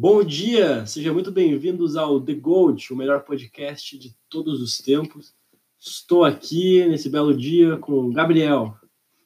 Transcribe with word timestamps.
Bom 0.00 0.24
dia, 0.24 0.86
sejam 0.86 1.12
muito 1.12 1.30
bem-vindos 1.30 1.94
ao 1.94 2.18
The 2.18 2.32
Gold, 2.32 2.90
o 2.90 2.96
melhor 2.96 3.22
podcast 3.22 3.98
de 3.98 4.16
todos 4.30 4.62
os 4.62 4.78
tempos. 4.78 5.34
Estou 5.78 6.24
aqui 6.24 6.82
nesse 6.86 7.10
belo 7.10 7.36
dia 7.36 7.76
com 7.76 8.06
o 8.06 8.10
Gabriel, 8.10 8.74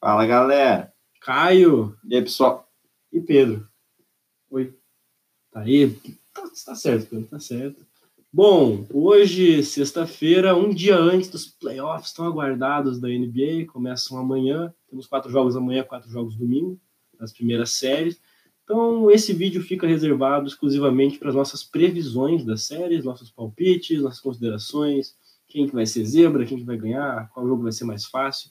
Fala 0.00 0.26
galera! 0.26 0.92
Caio 1.20 1.96
E 2.04 2.16
aí 2.16 2.22
pessoal? 2.22 2.68
e 3.12 3.20
Pedro. 3.20 3.68
Oi. 4.50 4.76
Tá 5.52 5.60
aí? 5.60 5.90
Tá, 6.32 6.42
tá 6.66 6.74
certo, 6.74 7.06
Pedro, 7.08 7.28
tá 7.28 7.38
certo. 7.38 7.86
Bom, 8.32 8.84
hoje, 8.92 9.62
sexta-feira, 9.62 10.56
um 10.56 10.74
dia 10.74 10.96
antes 10.98 11.30
dos 11.30 11.46
playoffs 11.46 12.12
tão 12.12 12.26
aguardados 12.26 12.98
da 12.98 13.06
NBA, 13.06 13.66
começam 13.72 14.18
amanhã. 14.18 14.74
Temos 14.90 15.06
quatro 15.06 15.30
jogos 15.30 15.54
amanhã, 15.54 15.84
quatro 15.84 16.10
jogos 16.10 16.34
domingo, 16.34 16.80
nas 17.16 17.32
primeiras 17.32 17.70
séries. 17.70 18.20
Então, 18.64 19.10
esse 19.10 19.32
vídeo 19.32 19.62
fica 19.62 19.86
reservado 19.86 20.48
exclusivamente 20.48 21.18
para 21.18 21.28
as 21.28 21.34
nossas 21.34 21.62
previsões 21.62 22.44
das 22.44 22.62
séries, 22.62 23.04
nossos 23.04 23.30
palpites, 23.30 24.00
nossas 24.00 24.20
considerações, 24.20 25.14
quem 25.46 25.66
que 25.66 25.74
vai 25.74 25.84
ser 25.84 26.04
zebra, 26.04 26.46
quem 26.46 26.58
que 26.58 26.64
vai 26.64 26.78
ganhar, 26.78 27.28
qual 27.28 27.46
jogo 27.46 27.62
vai 27.62 27.72
ser 27.72 27.84
mais 27.84 28.06
fácil. 28.06 28.50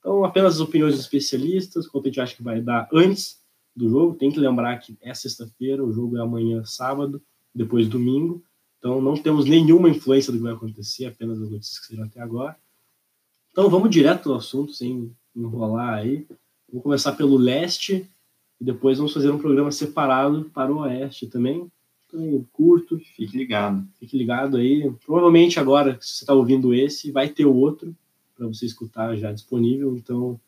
Então, 0.00 0.24
apenas 0.24 0.54
as 0.54 0.60
opiniões 0.60 0.94
dos 0.94 1.04
especialistas, 1.04 1.86
quanto 1.86 2.06
a 2.06 2.08
gente 2.08 2.20
acha 2.20 2.36
que 2.36 2.42
vai 2.42 2.60
dar 2.60 2.88
antes 2.92 3.40
do 3.74 3.88
jogo. 3.88 4.16
Tem 4.16 4.30
que 4.30 4.40
lembrar 4.40 4.76
que 4.78 4.96
é 5.00 5.14
sexta-feira, 5.14 5.84
o 5.84 5.92
jogo 5.92 6.16
é 6.16 6.20
amanhã, 6.20 6.64
sábado, 6.64 7.22
depois 7.54 7.88
domingo. 7.88 8.44
Então, 8.78 9.00
não 9.00 9.16
temos 9.16 9.44
nenhuma 9.44 9.88
influência 9.88 10.32
do 10.32 10.38
que 10.38 10.44
vai 10.44 10.52
acontecer, 10.54 11.06
apenas 11.06 11.40
as 11.40 11.48
notícias 11.48 11.78
que 11.78 11.86
saíram 11.86 12.04
até 12.04 12.20
agora. 12.20 12.56
Então, 13.52 13.70
vamos 13.70 13.90
direto 13.90 14.32
ao 14.32 14.38
assunto, 14.38 14.72
sem 14.72 15.14
enrolar 15.36 15.94
aí. 15.94 16.26
Vou 16.70 16.82
começar 16.82 17.12
pelo 17.12 17.36
leste 17.36 18.10
e 18.62 18.64
depois 18.64 18.96
vamos 18.96 19.12
fazer 19.12 19.28
um 19.28 19.38
programa 19.38 19.72
separado 19.72 20.48
para 20.54 20.72
o 20.72 20.78
oeste 20.82 21.26
também. 21.26 21.66
Então, 22.06 22.46
curto, 22.52 22.96
Fique 23.16 23.36
ligado. 23.36 23.84
fique 23.98 24.16
ligado 24.16 24.56
aí. 24.56 24.88
Provavelmente 25.04 25.58
agora, 25.58 25.98
se 26.00 26.18
você 26.18 26.24
está 26.24 26.32
ouvindo 26.32 26.72
esse, 26.72 27.10
vai 27.10 27.28
ter 27.28 27.44
o 27.44 27.52
outro 27.56 27.92
para 28.36 28.46
você 28.46 28.64
escutar 28.64 29.16
já 29.16 29.32
disponível. 29.32 29.96
Então, 29.96 30.38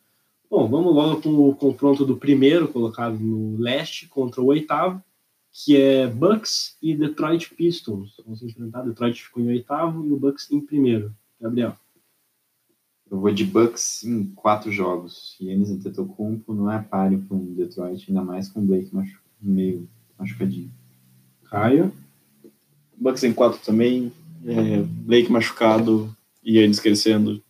bom, 0.49 0.69
vamos 0.69 0.95
logo 0.95 1.23
com 1.23 1.49
o 1.49 1.57
confronto 1.57 2.07
do 2.07 2.17
primeiro 2.17 2.69
colocado 2.69 3.19
no 3.19 3.61
leste 3.61 4.07
contra 4.07 4.41
o 4.41 4.47
oitavo, 4.47 5.03
que 5.51 5.77
é 5.77 6.07
Bucks 6.07 6.77
e 6.81 6.95
Detroit 6.95 7.53
Pistons. 7.53 8.15
Vamos 8.25 8.45
enfrentar. 8.45 8.83
Detroit 8.83 9.21
ficou 9.25 9.43
em 9.43 9.49
oitavo 9.49 10.07
e 10.07 10.13
o 10.13 10.17
Bucks 10.17 10.53
em 10.53 10.61
primeiro. 10.61 11.13
Gabriel. 11.41 11.77
Eu 13.11 13.21
vou 13.21 13.33
de 13.33 13.45
Bucks 13.45 14.03
em 14.05 14.25
quatro 14.35 14.73
jogos. 14.73 15.37
Yannis 15.41 15.71
Antetokounmpo 15.71 16.55
não 16.55 16.71
é 16.71 16.83
páreo 16.83 17.23
para 17.23 17.37
um 17.37 17.55
Detroit, 17.55 18.05
ainda 18.09 18.23
mais 18.23 18.49
com 18.49 18.61
o 18.61 18.65
Blake 18.65 18.95
machu 18.95 19.21
meio 19.41 19.89
machucadinho. 20.19 20.71
Caio. 21.45 21.93
Bucks 22.97 23.23
em 23.25 23.33
4 23.33 23.61
também. 23.61 24.13
É, 24.47 24.83
Blake 24.83 25.31
machucado 25.31 26.15
e 26.43 26.59
eles 26.59 26.81
crescendo. 26.81 27.43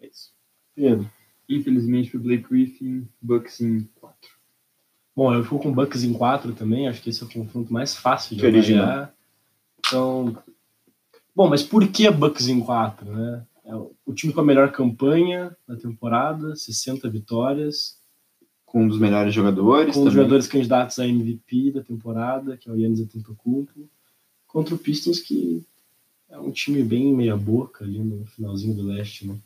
É 0.00 0.06
isso. 0.06 0.32
Pedro. 0.74 1.10
Infelizmente 1.48 2.10
pro 2.10 2.20
Blake 2.20 2.48
Griffin, 2.48 3.08
Bucks 3.20 3.60
em 3.60 3.88
4. 4.00 4.16
Bom, 5.14 5.34
eu 5.34 5.42
fico 5.42 5.58
com 5.58 5.72
Bucks 5.72 6.02
em 6.02 6.12
4 6.12 6.52
também, 6.54 6.88
acho 6.88 7.02
que 7.02 7.10
esse 7.10 7.22
é 7.22 7.26
o 7.26 7.28
confronto 7.28 7.72
mais 7.72 7.94
fácil 7.94 8.34
de 8.34 8.40
Que 8.40 8.46
original. 8.46 9.08
Então, 9.78 10.36
bom, 11.34 11.48
mas 11.48 11.62
por 11.62 11.86
que 11.88 12.10
Bucks 12.10 12.48
em 12.48 12.60
4, 12.60 13.12
né? 13.12 13.46
O 14.12 14.14
o 14.14 14.14
time 14.14 14.32
com 14.32 14.40
a 14.40 14.44
melhor 14.44 14.70
campanha 14.70 15.56
da 15.66 15.74
temporada, 15.76 16.54
60 16.54 17.08
vitórias, 17.08 17.98
Com 18.66 18.84
um 18.84 18.88
dos 18.88 18.98
melhores 18.98 19.34
jogadores 19.34 19.94
com 19.94 20.00
os 20.00 20.04
também. 20.04 20.12
jogadores 20.12 20.46
candidatos 20.46 20.98
a 20.98 21.06
MVP 21.06 21.72
da 21.72 21.82
temporada, 21.82 22.56
que 22.56 22.68
é 22.68 22.72
o 22.72 22.76
Yannis 22.76 23.00
Antetokounmpo, 23.00 23.88
contra 24.46 24.74
o 24.74 24.78
Pistons 24.78 25.18
que 25.18 25.64
é 26.28 26.38
um 26.38 26.50
time 26.50 26.82
bem 26.82 27.14
meia 27.14 27.36
boca 27.36 27.84
ali 27.84 27.98
no 27.98 28.24
finalzinho 28.26 28.74
do 28.74 28.82
leste, 28.82 29.26
né? 29.26 29.36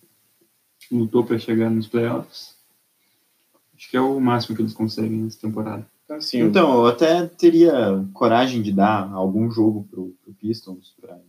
Lutou 0.91 1.25
para 1.25 1.39
chegar 1.39 1.71
nos 1.71 1.87
playoffs. 1.89 2.57
Acho 3.77 3.91
que 3.91 3.97
é 3.97 4.01
o 4.01 4.21
máximo 4.21 4.57
que 4.57 4.63
eles 4.63 4.73
conseguem 4.73 5.23
nessa 5.23 5.41
temporada. 5.41 5.87
Assim, 6.09 6.41
Então, 6.41 6.73
eu 6.75 6.87
até 6.87 7.27
teria 7.27 8.05
coragem 8.15 8.63
de 8.63 8.73
dar 8.73 9.13
algum 9.13 9.51
jogo 9.51 9.87
pro, 9.91 10.15
pro 10.23 10.33
Pistons 10.35 10.95
para 11.01 11.21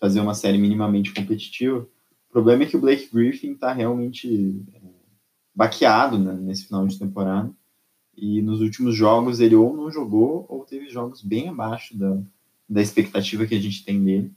fazer 0.00 0.20
uma 0.20 0.34
série 0.34 0.58
minimamente 0.58 1.12
competitiva. 1.12 1.86
O 2.32 2.40
problema 2.40 2.62
é 2.62 2.66
que 2.66 2.78
o 2.78 2.80
Blake 2.80 3.10
Griffin 3.12 3.54
tá 3.54 3.74
realmente 3.74 4.64
é, 4.72 4.80
baqueado 5.54 6.18
né, 6.18 6.32
nesse 6.32 6.64
final 6.64 6.86
de 6.86 6.98
temporada. 6.98 7.52
E 8.16 8.40
nos 8.40 8.62
últimos 8.62 8.96
jogos 8.96 9.38
ele 9.38 9.54
ou 9.54 9.76
não 9.76 9.90
jogou 9.90 10.46
ou 10.48 10.64
teve 10.64 10.88
jogos 10.88 11.20
bem 11.22 11.50
abaixo 11.50 11.94
da, 11.94 12.18
da 12.66 12.80
expectativa 12.80 13.46
que 13.46 13.54
a 13.54 13.60
gente 13.60 13.84
tem 13.84 14.02
dele. 14.02 14.32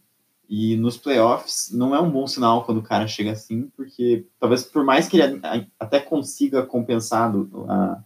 E 0.49 0.75
nos 0.75 0.97
playoffs 0.97 1.71
não 1.71 1.95
é 1.95 2.01
um 2.01 2.11
bom 2.11 2.27
sinal 2.27 2.65
quando 2.65 2.79
o 2.79 2.83
cara 2.83 3.07
chega 3.07 3.31
assim, 3.31 3.71
porque 3.77 4.25
talvez 4.41 4.63
por 4.63 4.83
mais 4.83 5.07
que 5.07 5.17
ele 5.17 5.41
até 5.79 6.01
consiga 6.01 6.63
compensar 6.63 7.33
a, 7.69 8.03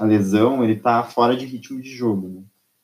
a 0.00 0.04
lesão, 0.04 0.64
ele 0.64 0.74
tá 0.74 1.04
fora 1.04 1.36
de 1.36 1.46
ritmo 1.46 1.80
de 1.80 1.90
jogo, 1.90 2.26
né? 2.26 2.42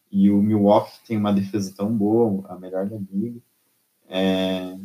E 0.09 0.31
o 0.31 0.41
Milwaukee 0.41 1.01
tem 1.05 1.17
uma 1.17 1.33
defesa 1.33 1.75
tão 1.77 1.93
boa, 1.93 2.47
a 2.49 2.57
melhor 2.57 2.87
da 2.87 2.97
liga, 2.97 3.41
é, 4.09 4.79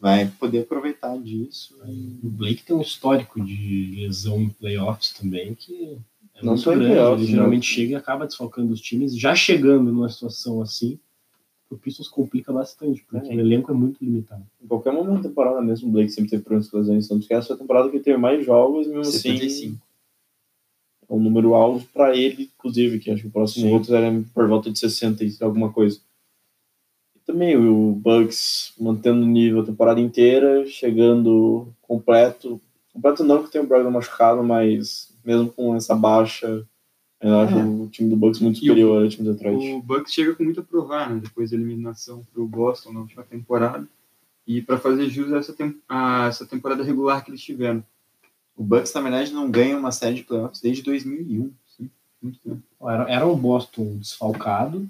vai 0.00 0.26
poder 0.38 0.60
aproveitar 0.60 1.16
disso. 1.18 1.76
O 2.22 2.28
Blake 2.28 2.62
tem 2.64 2.76
um 2.76 2.80
histórico 2.80 3.40
de 3.44 3.94
lesão 3.96 4.40
em 4.42 4.48
playoffs 4.48 5.12
também, 5.12 5.54
que 5.54 5.96
é 6.34 6.42
Não 6.44 6.52
muito 6.54 6.64
grande. 6.70 6.86
playoffs, 6.86 7.22
Ele 7.22 7.30
né? 7.32 7.36
geralmente 7.38 7.66
chega 7.66 7.92
e 7.92 7.94
acaba 7.94 8.26
desfalcando 8.26 8.72
os 8.72 8.80
times. 8.80 9.16
Já 9.18 9.34
chegando 9.34 9.92
numa 9.92 10.08
situação 10.08 10.60
assim, 10.60 10.98
o 11.70 11.76
Pistons 11.76 12.08
complica 12.08 12.52
bastante, 12.52 13.04
porque 13.08 13.26
É. 13.32 13.34
o 13.34 13.40
elenco 13.40 13.70
é 13.72 13.74
muito 13.74 14.04
limitado. 14.04 14.44
em 14.62 14.66
qualquer 14.66 14.92
momento 14.92 15.22
da 15.22 15.28
temporada 15.28 15.60
mesmo, 15.60 15.88
o 15.88 15.92
Blake 15.92 16.10
sempre 16.12 16.30
teve 16.30 16.42
problemas 16.42 16.68
com 16.70 16.76
lesões. 16.78 17.08
Tanto 17.08 17.26
que 17.26 17.34
essa 17.34 17.48
foi 17.48 17.56
a 17.56 17.58
temporada 17.58 17.88
que 17.88 17.96
ele 17.96 18.04
teve 18.04 18.18
mais 18.18 18.44
jogos, 18.44 18.86
mesmo 18.86 19.00
assim, 19.00 19.18
75. 19.36 19.78
é 21.08 21.12
um 21.14 21.20
número 21.20 21.54
alto 21.54 21.84
para 21.92 22.16
ele, 22.16 22.50
inclusive, 22.56 22.98
que 22.98 23.10
acho 23.10 23.22
que 23.22 23.28
o 23.28 23.30
próximo 23.32 23.66
Sim. 23.66 23.72
outro 23.72 23.94
era 23.94 24.12
por 24.34 24.46
volta 24.48 24.70
de 24.70 24.78
60 24.78 25.24
e 25.24 25.32
alguma 25.40 25.72
coisa. 25.72 26.00
Também 27.26 27.56
o 27.56 27.92
Bucks 27.92 28.72
mantendo 28.78 29.22
o 29.22 29.26
nível 29.26 29.60
a 29.60 29.66
temporada 29.66 30.00
inteira, 30.00 30.64
chegando 30.66 31.68
completo. 31.82 32.60
Completo 32.92 33.24
não, 33.24 33.42
que 33.42 33.50
tem 33.50 33.60
o 33.60 33.66
Brogdon 33.66 33.90
machucado, 33.90 34.42
mas 34.44 35.12
mesmo 35.24 35.50
com 35.50 35.74
essa 35.74 35.94
baixa, 35.94 36.64
eu 37.20 37.38
acho 37.40 37.58
É. 37.58 37.64
o 37.64 37.88
time 37.88 38.08
do 38.08 38.16
Bucks 38.16 38.40
muito 38.40 38.56
o- 38.56 38.60
superior 38.60 39.02
ao 39.02 39.08
time 39.08 39.26
do 39.26 39.34
Detroit. 39.34 39.72
O 39.72 39.82
Bucks 39.82 40.12
chega 40.12 40.34
com 40.34 40.44
muito 40.44 40.60
a 40.60 40.62
provar, 40.62 41.10
né? 41.10 41.20
Depois 41.22 41.50
da 41.50 41.56
eliminação 41.56 42.22
pro 42.32 42.46
Boston 42.46 42.92
na 42.92 43.00
última 43.00 43.24
temporada. 43.24 43.86
E 44.46 44.62
para 44.62 44.78
fazer 44.78 45.08
jus 45.08 45.32
a 45.32 45.38
essa, 45.38 45.52
tem- 45.52 45.76
a 45.88 46.26
essa 46.28 46.46
temporada 46.46 46.84
regular 46.84 47.24
que 47.24 47.30
eles 47.32 47.42
tiveram. 47.42 47.82
O 48.56 48.62
Bucks, 48.62 48.94
na 48.94 49.00
verdade, 49.00 49.32
não 49.34 49.50
ganha 49.50 49.76
uma 49.76 49.90
série 49.90 50.14
de 50.14 50.22
playoffs 50.22 50.60
desde 50.60 50.82
2001. 50.84 51.50
Muito 52.22 52.38
tempo. 52.38 52.62
Era, 52.82 53.10
era 53.10 53.26
um 53.26 53.36
Boston 53.36 53.96
desfalcado. 53.98 54.88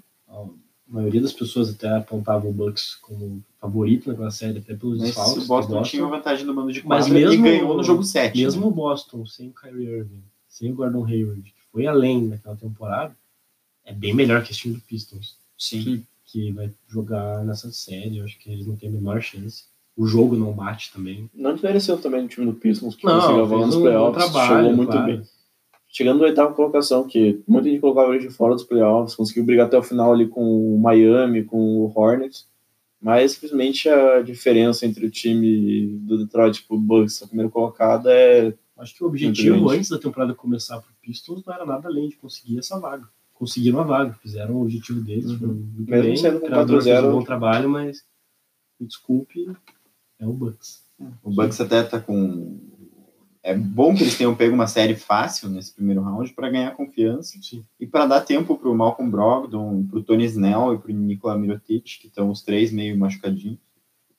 A 0.89 0.93
maioria 0.93 1.21
das 1.21 1.33
pessoas 1.33 1.69
até 1.69 1.89
apontavam 1.89 2.49
o 2.49 2.53
Bucks 2.53 2.95
como 2.95 3.43
favorito 3.59 4.07
naquela 4.09 4.31
série, 4.31 4.59
até 4.59 4.73
pelos 4.73 4.97
Mas 4.99 5.07
desfalques. 5.07 5.37
o 5.37 5.39
do 5.41 5.47
Boston 5.47 5.81
tinha 5.83 6.03
uma 6.05 6.15
vantagem 6.17 6.45
no 6.45 6.53
mando 6.53 6.71
de 6.71 6.85
Mas 6.85 7.05
quadra 7.05 7.13
mesmo- 7.19 7.33
e 7.45 7.49
ganhou 7.49 7.75
no 7.75 7.83
jogo 7.83 8.03
7. 8.03 8.37
Mesmo 8.37 8.67
o 8.67 8.71
Boston, 8.71 9.25
sem 9.25 9.49
o 9.49 9.53
Kyrie 9.53 9.85
Irving, 9.85 10.23
sem 10.47 10.71
o 10.71 10.75
Gordon 10.75 11.05
Hayward, 11.05 11.41
que 11.41 11.53
foi 11.71 11.85
além 11.87 12.29
daquela 12.29 12.55
temporada, 12.55 13.13
é 13.83 13.91
bem 13.93 14.13
melhor 14.13 14.43
que 14.43 14.51
esse 14.51 14.61
time 14.61 14.75
do 14.75 14.81
Pistons, 14.81 15.35
Sim. 15.57 16.05
que 16.25 16.51
vai 16.53 16.71
jogar 16.87 17.43
nessa 17.43 17.69
série. 17.71 18.17
Eu 18.19 18.25
acho 18.25 18.37
que 18.39 18.49
eles 18.49 18.65
não 18.65 18.75
têm 18.77 18.87
a 18.89 18.91
menor 18.93 19.21
chance. 19.21 19.65
O 19.95 20.05
jogo 20.05 20.35
não 20.37 20.53
bate 20.53 20.91
também. 20.93 21.29
Não 21.33 21.53
desmereceu 21.53 21.97
também 21.97 22.23
o 22.23 22.27
time 22.27 22.45
do 22.45 22.53
Pistons, 22.53 22.95
que 22.95 23.05
Não, 23.05 23.19
conseguiu 23.19 23.43
avançar 23.43 23.65
nos 23.65 23.75
um 23.75 23.81
playoffs, 23.81 24.23
bom 24.25 24.31
trabalho, 24.31 24.55
chegou 24.57 24.77
muito 24.77 24.91
claro. 24.91 25.05
bem. 25.07 25.21
Chegando 25.97 26.19
na 26.19 26.25
oitava 26.25 26.53
colocação, 26.53 27.07
que 27.07 27.41
muita 27.47 27.67
gente 27.67 27.81
colocava 27.81 28.13
ele 28.13 28.27
de 28.27 28.29
fora 28.29 28.53
dos 28.53 28.63
playoffs, 28.63 29.15
conseguiu 29.15 29.43
brigar 29.43 29.65
até 29.65 29.77
o 29.79 29.81
final 29.81 30.13
ali 30.13 30.27
com 30.27 30.75
o 30.75 30.77
Miami, 30.77 31.43
com 31.43 31.57
o 31.57 31.91
Hornets, 31.95 32.47
mas 33.01 33.31
simplesmente 33.31 33.89
a 33.89 34.21
diferença 34.21 34.85
entre 34.85 35.07
o 35.07 35.09
time 35.09 35.87
do 36.01 36.19
Detroit 36.19 36.59
e 36.59 36.73
o 36.73 36.77
Bucks, 36.77 37.23
a 37.23 37.27
primeira 37.27 37.49
colocada, 37.49 38.11
é 38.13 38.53
Acho 38.77 38.95
que 38.95 39.03
o 39.03 39.07
objetivo 39.07 39.69
antes 39.71 39.89
da 39.89 39.97
temporada 39.97 40.35
começar 40.35 40.79
pro 40.79 40.93
Pistons 41.01 41.43
não 41.43 41.53
era 41.53 41.65
nada 41.65 41.87
além 41.87 42.09
de 42.09 42.15
conseguir 42.15 42.59
essa 42.59 42.79
vaga. 42.79 43.09
Conseguiram 43.33 43.79
a 43.79 43.83
vaga, 43.83 44.13
fizeram 44.21 44.55
o 44.55 44.61
objetivo 44.61 45.01
deles. 45.01 45.31
Uhum. 45.31 45.47
muito 45.47 45.89
Mesmo 45.89 46.03
bem, 46.03 46.15
sendo 46.15 46.39
com 46.39 46.45
o 46.45 46.49
treinador 46.49 46.83
fez 46.83 46.95
4-0. 46.95 47.07
um 47.07 47.11
bom 47.11 47.23
trabalho, 47.23 47.69
mas 47.69 48.05
me 48.79 48.85
desculpe, 48.85 49.51
é 50.19 50.27
o 50.27 50.33
Bucks. 50.33 50.83
O 51.23 51.31
Bucks 51.31 51.59
até 51.59 51.81
tá 51.81 51.99
com. 51.99 52.59
É 53.47 53.55
bom 53.55 53.95
que 53.95 54.03
eles 54.03 54.17
tenham 54.17 54.35
pego 54.35 54.53
uma 54.53 54.67
série 54.67 54.93
fácil 54.93 55.47
nesse 55.47 55.73
primeiro 55.73 56.01
round 56.01 56.33
para 56.33 56.49
ganhar 56.49 56.75
confiança 56.75 57.39
Sim. 57.41 57.63
e 57.79 57.87
para 57.87 58.05
dar 58.05 58.19
tempo 58.19 58.57
pro 58.57 58.75
Malcolm 58.75 59.09
Brogdon, 59.09 59.87
pro 59.87 60.03
Tony 60.03 60.25
Snell 60.25 60.73
e 60.73 60.77
pro 60.77 60.91
Nikola 60.91 61.37
Mirotic, 61.37 62.01
que 62.01 62.07
estão 62.07 62.29
os 62.29 62.41
três 62.41 62.73
meio 62.73 62.99
machucadinhos, 62.99 63.57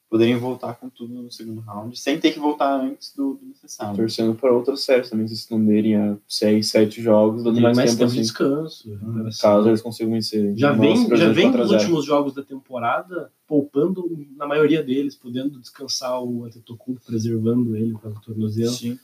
poderem 0.09 0.39
voltar 0.39 0.77
com 0.77 0.89
tudo 0.89 1.13
no 1.13 1.31
segundo 1.31 1.61
round, 1.61 2.01
sem 2.01 2.19
ter 2.19 2.33
que 2.33 2.39
voltar 2.39 2.81
antes 2.81 3.15
do, 3.15 3.35
do 3.35 3.49
necessário. 3.49 3.97
Torcendo 3.97 4.35
para 4.35 4.51
outras 4.51 4.81
séries 4.81 5.11
também, 5.11 5.29
se 5.29 5.35
estenderem 5.35 5.97
a 5.97 6.17
6, 6.27 6.67
7 6.67 7.03
jogos, 7.03 7.45
dando 7.45 7.61
mais, 7.61 7.77
mais 7.77 7.91
tempo, 7.91 7.99
tempo 7.99 8.13
de 8.13 8.21
assim, 8.21 8.29
descanso. 8.29 8.99
Assim. 9.27 9.43
caso 9.43 9.69
eles 9.69 9.83
consigam 9.83 10.15
vencer. 10.15 10.57
Já 10.57 10.73
vem, 10.73 11.07
já 11.15 11.31
vem 11.31 11.53
4 11.53 11.61
a 11.61 11.63
nos 11.65 11.71
0. 11.71 11.83
últimos 11.83 12.05
jogos 12.07 12.35
da 12.35 12.43
temporada 12.43 13.31
poupando 13.47 14.27
na 14.37 14.47
maioria 14.47 14.83
deles, 14.83 15.15
podendo 15.15 15.61
descansar 15.61 16.23
o 16.23 16.45
Antetokounmpo, 16.45 17.03
preservando 17.05 17.77
ele 17.77 17.93
para 17.99 18.11
o 18.11 18.21
tornozelo. 18.23 18.71
Sim. 18.71 18.99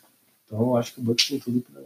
Então 0.47 0.61
eu 0.61 0.77
acho 0.77 0.95
que 0.95 1.01
o 1.01 1.03
Bucks 1.03 1.29
tem 1.29 1.39
tudo 1.39 1.61
para 1.61 1.83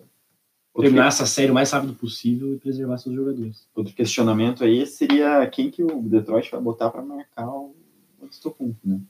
terminar 0.82 1.08
essa 1.08 1.26
série 1.26 1.50
o 1.50 1.54
mais 1.54 1.70
rápido 1.70 1.94
possível 1.94 2.54
e 2.54 2.58
preservar 2.58 2.98
seus 2.98 3.14
jogadores. 3.14 3.66
outro 3.74 3.94
questionamento 3.94 4.62
aí 4.64 4.86
seria 4.86 5.46
quem 5.46 5.70
que 5.70 5.82
o 5.82 6.02
Detroit 6.02 6.50
vai 6.50 6.60
botar 6.60 6.90
para 6.90 7.02
marcar 7.02 7.48
o 7.48 7.74
Antetokounmpo, 8.22 8.78
né? 8.84 9.00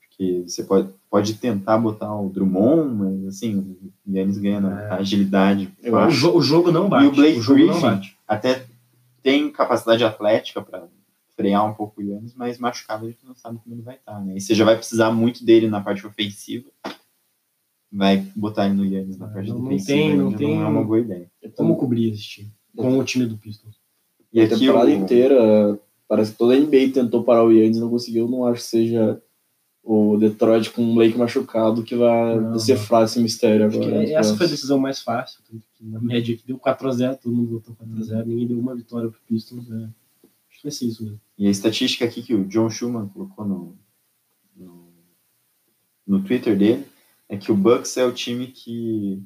Porque 0.00 0.44
você 0.46 0.64
pode, 0.64 0.88
pode 1.10 1.34
tentar 1.34 1.76
botar 1.78 2.14
o 2.18 2.28
Drummond, 2.30 2.94
mas 2.94 3.26
assim, 3.36 3.56
o 3.58 3.92
Yannis 4.10 4.38
ganha 4.38 4.58
É. 4.90 4.94
agilidade. 4.94 5.70
Eu 5.82 5.92
O, 5.92 5.96
fácil. 5.96 6.18
jo- 6.18 6.36
o 6.36 6.42
jogo 6.42 6.72
não 6.72 6.88
bate. 6.88 7.04
E 7.04 7.08
o 7.08 7.12
Blake 7.12 7.38
não 7.38 7.54
Griffin 7.54 8.12
até 8.26 8.64
tem 9.22 9.50
capacidade 9.50 10.02
atlética 10.04 10.62
para 10.62 10.86
frear 11.36 11.66
um 11.66 11.74
pouco 11.74 12.00
o 12.00 12.04
Yannis, 12.04 12.34
mas 12.34 12.58
machucado 12.58 13.04
a 13.04 13.08
gente 13.10 13.26
não 13.26 13.34
sabe 13.34 13.58
como 13.62 13.74
ele 13.74 13.82
vai 13.82 13.96
estar, 13.96 14.18
né? 14.24 14.36
E 14.36 14.40
você 14.40 14.54
já 14.54 14.64
vai 14.64 14.74
precisar 14.76 15.10
muito 15.12 15.44
dele 15.44 15.68
na 15.68 15.82
parte 15.82 16.06
ofensiva, 16.06 16.64
vai 17.96 18.18
botar 18.36 18.66
ele 18.66 18.74
no 18.74 18.84
Yannis 18.84 19.16
na 19.18 19.26
Ah, 19.26 19.28
parte 19.30 19.48
não- 19.48 19.64
tem- 19.78 20.16
não 20.16 20.32
tem- 20.32 20.56
não 20.56 20.64
é 20.64 20.68
uma 20.68 20.84
boa 20.84 21.00
ideia. 21.00 21.30
Como 21.56 21.76
cobrir 21.76 22.12
esse 22.12 22.22
time? 22.22 22.50
Com 22.76 22.98
o 22.98 23.04
time 23.04 23.26
do 23.26 23.36
Pistons. 23.38 23.76
E 24.32 24.40
a 24.40 24.44
aqui 24.44 24.58
temporada 24.58 24.90
o, 24.90 24.92
inteira, 24.94 25.80
parece 26.06 26.32
que 26.32 26.38
toda 26.38 26.54
a 26.54 26.56
NBA 26.58 26.92
tentou 26.92 27.24
parar 27.24 27.44
o 27.44 27.50
Yannis, 27.52 27.78
não 27.78 27.88
conseguiu. 27.88 28.28
Não 28.28 28.44
acho 28.44 28.60
que 28.62 28.66
seja 28.68 29.22
o 29.82 30.16
Detroit 30.18 30.70
com 30.72 30.82
o 30.84 30.94
Blake 30.94 31.16
machucado 31.16 31.82
que 31.82 31.94
vai 31.94 32.38
Não, 32.38 32.52
decifrar 32.52 33.04
esse 33.04 33.18
mistério 33.20 33.66
Acho 33.66 33.78
que 33.78 33.86
agora. 33.86 34.04
é- 34.04 34.12
essa 34.12 34.36
foi 34.36 34.46
a 34.46 34.50
decisão 34.50 34.78
mais 34.78 35.00
fácil. 35.00 35.40
Na 35.80 36.00
média 36.00 36.36
que 36.36 36.46
deu 36.46 36.58
4x0, 36.58 37.16
todo 37.22 37.34
mundo 37.34 37.50
votou 37.52 37.74
4x0, 37.76 38.26
ninguém 38.26 38.46
deu 38.48 38.58
uma 38.58 38.74
vitória 38.74 39.08
pro 39.08 39.20
Pistons. 39.26 39.68
né? 39.68 39.88
Acho 40.50 40.58
que 40.58 40.62
vai 40.64 40.72
ser 40.72 40.86
isso 40.86 41.02
mesmo. 41.04 41.20
e 41.38 41.46
a 41.46 41.50
estatística 41.50 42.04
aqui 42.04 42.22
que 42.22 42.34
o 42.34 42.44
John 42.46 42.68
Schumann 42.68 43.08
colocou 43.08 43.46
no, 43.46 43.76
no, 44.56 44.88
no 46.06 46.22
Twitter 46.22 46.56
dele 46.58 46.84
é 47.28 47.36
que 47.36 47.50
o 47.50 47.56
Bucks 47.56 47.96
é 47.96 48.04
o 48.04 48.12
time 48.12 48.46
que 48.48 49.22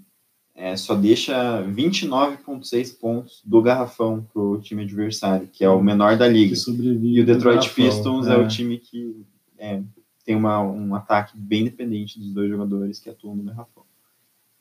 é, 0.55 0.77
só 0.77 0.95
deixa 0.95 1.63
29,6 1.65 2.99
pontos 2.99 3.41
do 3.45 3.63
garrafão 3.63 4.27
pro 4.33 4.61
time 4.61 4.83
adversário, 4.83 5.49
que 5.49 5.65
é 5.65 5.71
o 5.71 5.83
menor 5.83 6.17
da 6.17 6.29
liga. 6.29 6.55
E 6.55 7.21
o 7.21 7.27
Detroit 7.27 7.61
garrafão, 7.61 7.75
Pistons 7.75 8.27
é. 8.27 8.37
o 8.37 8.49
time 8.49 8.79
que 8.79 9.25
é, 9.59 9.83
tem 10.25 10.37
uma, 10.37 10.61
um 10.61 10.95
ataque 10.95 11.37
bem 11.37 11.65
dependente 11.65 12.19
dos 12.19 12.33
dois 12.33 12.51
jogadores 12.51 12.99
que 12.99 13.11
atuam 13.11 13.37
no 13.37 13.43
garrafão. 13.43 13.85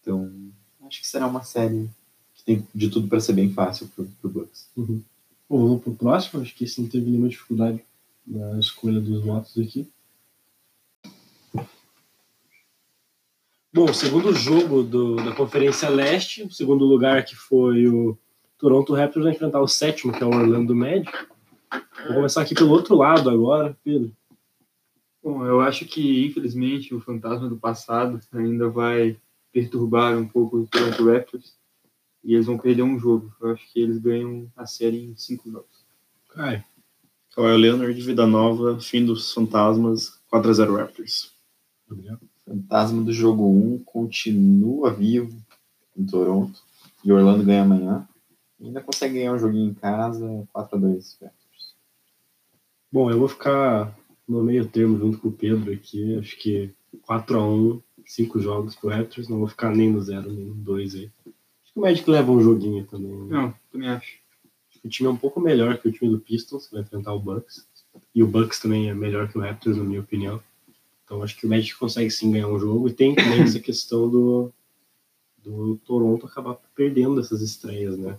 Então, 0.01 0.31
acho 0.87 1.01
que 1.01 1.07
será 1.07 1.27
uma 1.27 1.43
série 1.43 1.89
que 2.33 2.43
tem 2.43 2.67
de 2.73 2.89
tudo 2.89 3.07
para 3.07 3.19
ser 3.19 3.33
bem 3.33 3.51
fácil 3.51 3.87
pro, 3.95 4.05
pro 4.21 4.29
Bucks. 4.29 4.69
Uhum. 4.75 5.01
Bom, 5.49 5.67
vamos 5.67 5.83
pro 5.83 5.95
próximo. 5.95 6.41
Acho 6.41 6.55
que 6.55 6.63
esse 6.63 6.81
não 6.81 6.87
teve 6.87 7.09
nenhuma 7.09 7.29
dificuldade 7.29 7.81
na 8.25 8.59
escolha 8.59 8.99
dos 9.01 9.23
votos 9.23 9.57
aqui. 9.57 9.87
Bom, 13.71 13.93
segundo 13.93 14.33
jogo 14.33 14.81
do, 14.81 15.15
da 15.17 15.31
Conferência 15.31 15.87
Leste, 15.89 16.41
o 16.41 16.51
segundo 16.51 16.85
lugar 16.85 17.23
que 17.23 17.35
foi 17.35 17.87
o 17.87 18.17
Toronto 18.57 18.95
Raptors 18.95 19.25
vai 19.25 19.33
enfrentar 19.33 19.61
o 19.61 19.67
sétimo, 19.67 20.11
que 20.11 20.23
é 20.23 20.25
o 20.25 20.33
Orlando 20.33 20.75
Magic. 20.75 21.11
Vou 22.07 22.15
começar 22.15 22.41
aqui 22.41 22.55
pelo 22.55 22.71
outro 22.71 22.95
lado 22.95 23.29
agora, 23.29 23.77
Pedro. 23.83 24.11
Bom, 25.23 25.45
eu 25.45 25.61
acho 25.61 25.85
que, 25.85 26.25
infelizmente, 26.25 26.95
o 26.95 26.99
fantasma 26.99 27.47
do 27.47 27.57
passado 27.57 28.19
ainda 28.33 28.67
vai 28.69 29.15
perturbar 29.53 30.17
um 30.17 30.27
pouco 30.27 30.57
o 30.57 30.67
Toronto 30.67 31.07
Raptors 31.07 31.55
e 32.23 32.33
eles 32.33 32.47
vão 32.47 32.57
perder 32.57 32.81
um 32.81 32.97
jogo. 32.97 33.31
Eu 33.39 33.51
acho 33.51 33.71
que 33.71 33.79
eles 33.79 33.99
ganham 33.99 34.51
a 34.57 34.65
série 34.65 35.03
em 35.03 35.15
cinco 35.15 35.51
jogos. 35.51 35.85
Caio. 36.29 36.63
Kawhi 37.35 37.55
Leonard, 37.55 38.01
Vida 38.01 38.25
Nova, 38.25 38.79
Fim 38.79 39.05
dos 39.05 39.31
Fantasmas, 39.31 40.19
4x0 40.33 40.75
Raptors. 40.75 41.35
Gabriel. 41.87 42.17
Fantasma 42.49 43.03
do 43.03 43.13
jogo 43.13 43.47
1 43.47 43.83
continua 43.85 44.91
vivo 44.91 45.37
em 45.95 46.03
Toronto 46.03 46.59
e 47.05 47.11
Orlando 47.11 47.43
ganha 47.43 47.61
amanhã. 47.61 48.07
E 48.59 48.65
ainda 48.65 48.81
consegue 48.81 49.19
ganhar 49.19 49.33
um 49.33 49.39
joguinho 49.39 49.69
em 49.69 49.73
casa, 49.75 50.25
4x2 50.51 51.17
Raptors. 51.21 51.75
Bom, 52.91 53.11
eu 53.11 53.19
vou 53.19 53.27
ficar 53.27 53.95
no 54.27 54.43
meio 54.43 54.67
termo 54.67 54.97
junto 54.97 55.19
com 55.19 55.27
o 55.27 55.31
Pedro 55.31 55.71
aqui. 55.71 56.17
Acho 56.17 56.35
que 56.39 56.73
4x1, 57.07 57.83
5 58.03 58.39
jogos 58.39 58.75
pro 58.75 58.89
Raptors. 58.89 59.29
Não 59.29 59.37
vou 59.37 59.47
ficar 59.47 59.69
nem 59.69 59.91
no 59.91 60.01
0, 60.01 60.31
nem 60.31 60.45
no 60.45 60.55
2 60.55 60.95
aí. 60.95 61.11
Acho 61.63 61.73
que 61.73 61.79
o 61.79 61.81
Magic 61.81 62.09
leva 62.09 62.31
um 62.31 62.41
joguinho 62.41 62.83
também. 62.85 63.11
né? 63.11 63.27
Não, 63.29 63.53
também 63.71 63.89
acho. 63.89 64.17
Acho 64.71 64.81
que 64.81 64.87
o 64.87 64.89
time 64.89 65.07
é 65.07 65.11
um 65.11 65.17
pouco 65.17 65.39
melhor 65.39 65.77
que 65.77 65.87
o 65.87 65.91
time 65.91 66.09
do 66.09 66.19
Pistons, 66.19 66.65
que 66.65 66.73
vai 66.73 66.81
enfrentar 66.81 67.13
o 67.13 67.19
Bucks. 67.19 67.67
E 68.15 68.23
o 68.23 68.27
Bucks 68.27 68.59
também 68.59 68.89
é 68.89 68.93
melhor 68.93 69.29
que 69.29 69.37
o 69.37 69.41
Raptors, 69.41 69.77
na 69.77 69.83
minha 69.83 69.99
opinião. 70.01 70.41
Então 71.09 71.23
acho 71.23 71.35
que 71.35 71.47
o 71.47 71.49
Magic 71.49 71.75
consegue 71.75 72.11
sim 72.11 72.31
ganhar 72.31 72.47
um 72.47 72.59
jogo. 72.59 72.87
E 72.87 72.93
tem 72.93 73.15
também 73.15 73.41
essa 73.41 73.57
questão 73.59 74.07
do, 74.07 74.53
do 75.43 75.75
Toronto 75.77 76.27
acabar 76.27 76.55
perdendo 76.75 77.19
essas 77.19 77.41
estreias, 77.41 77.97
né? 77.97 78.15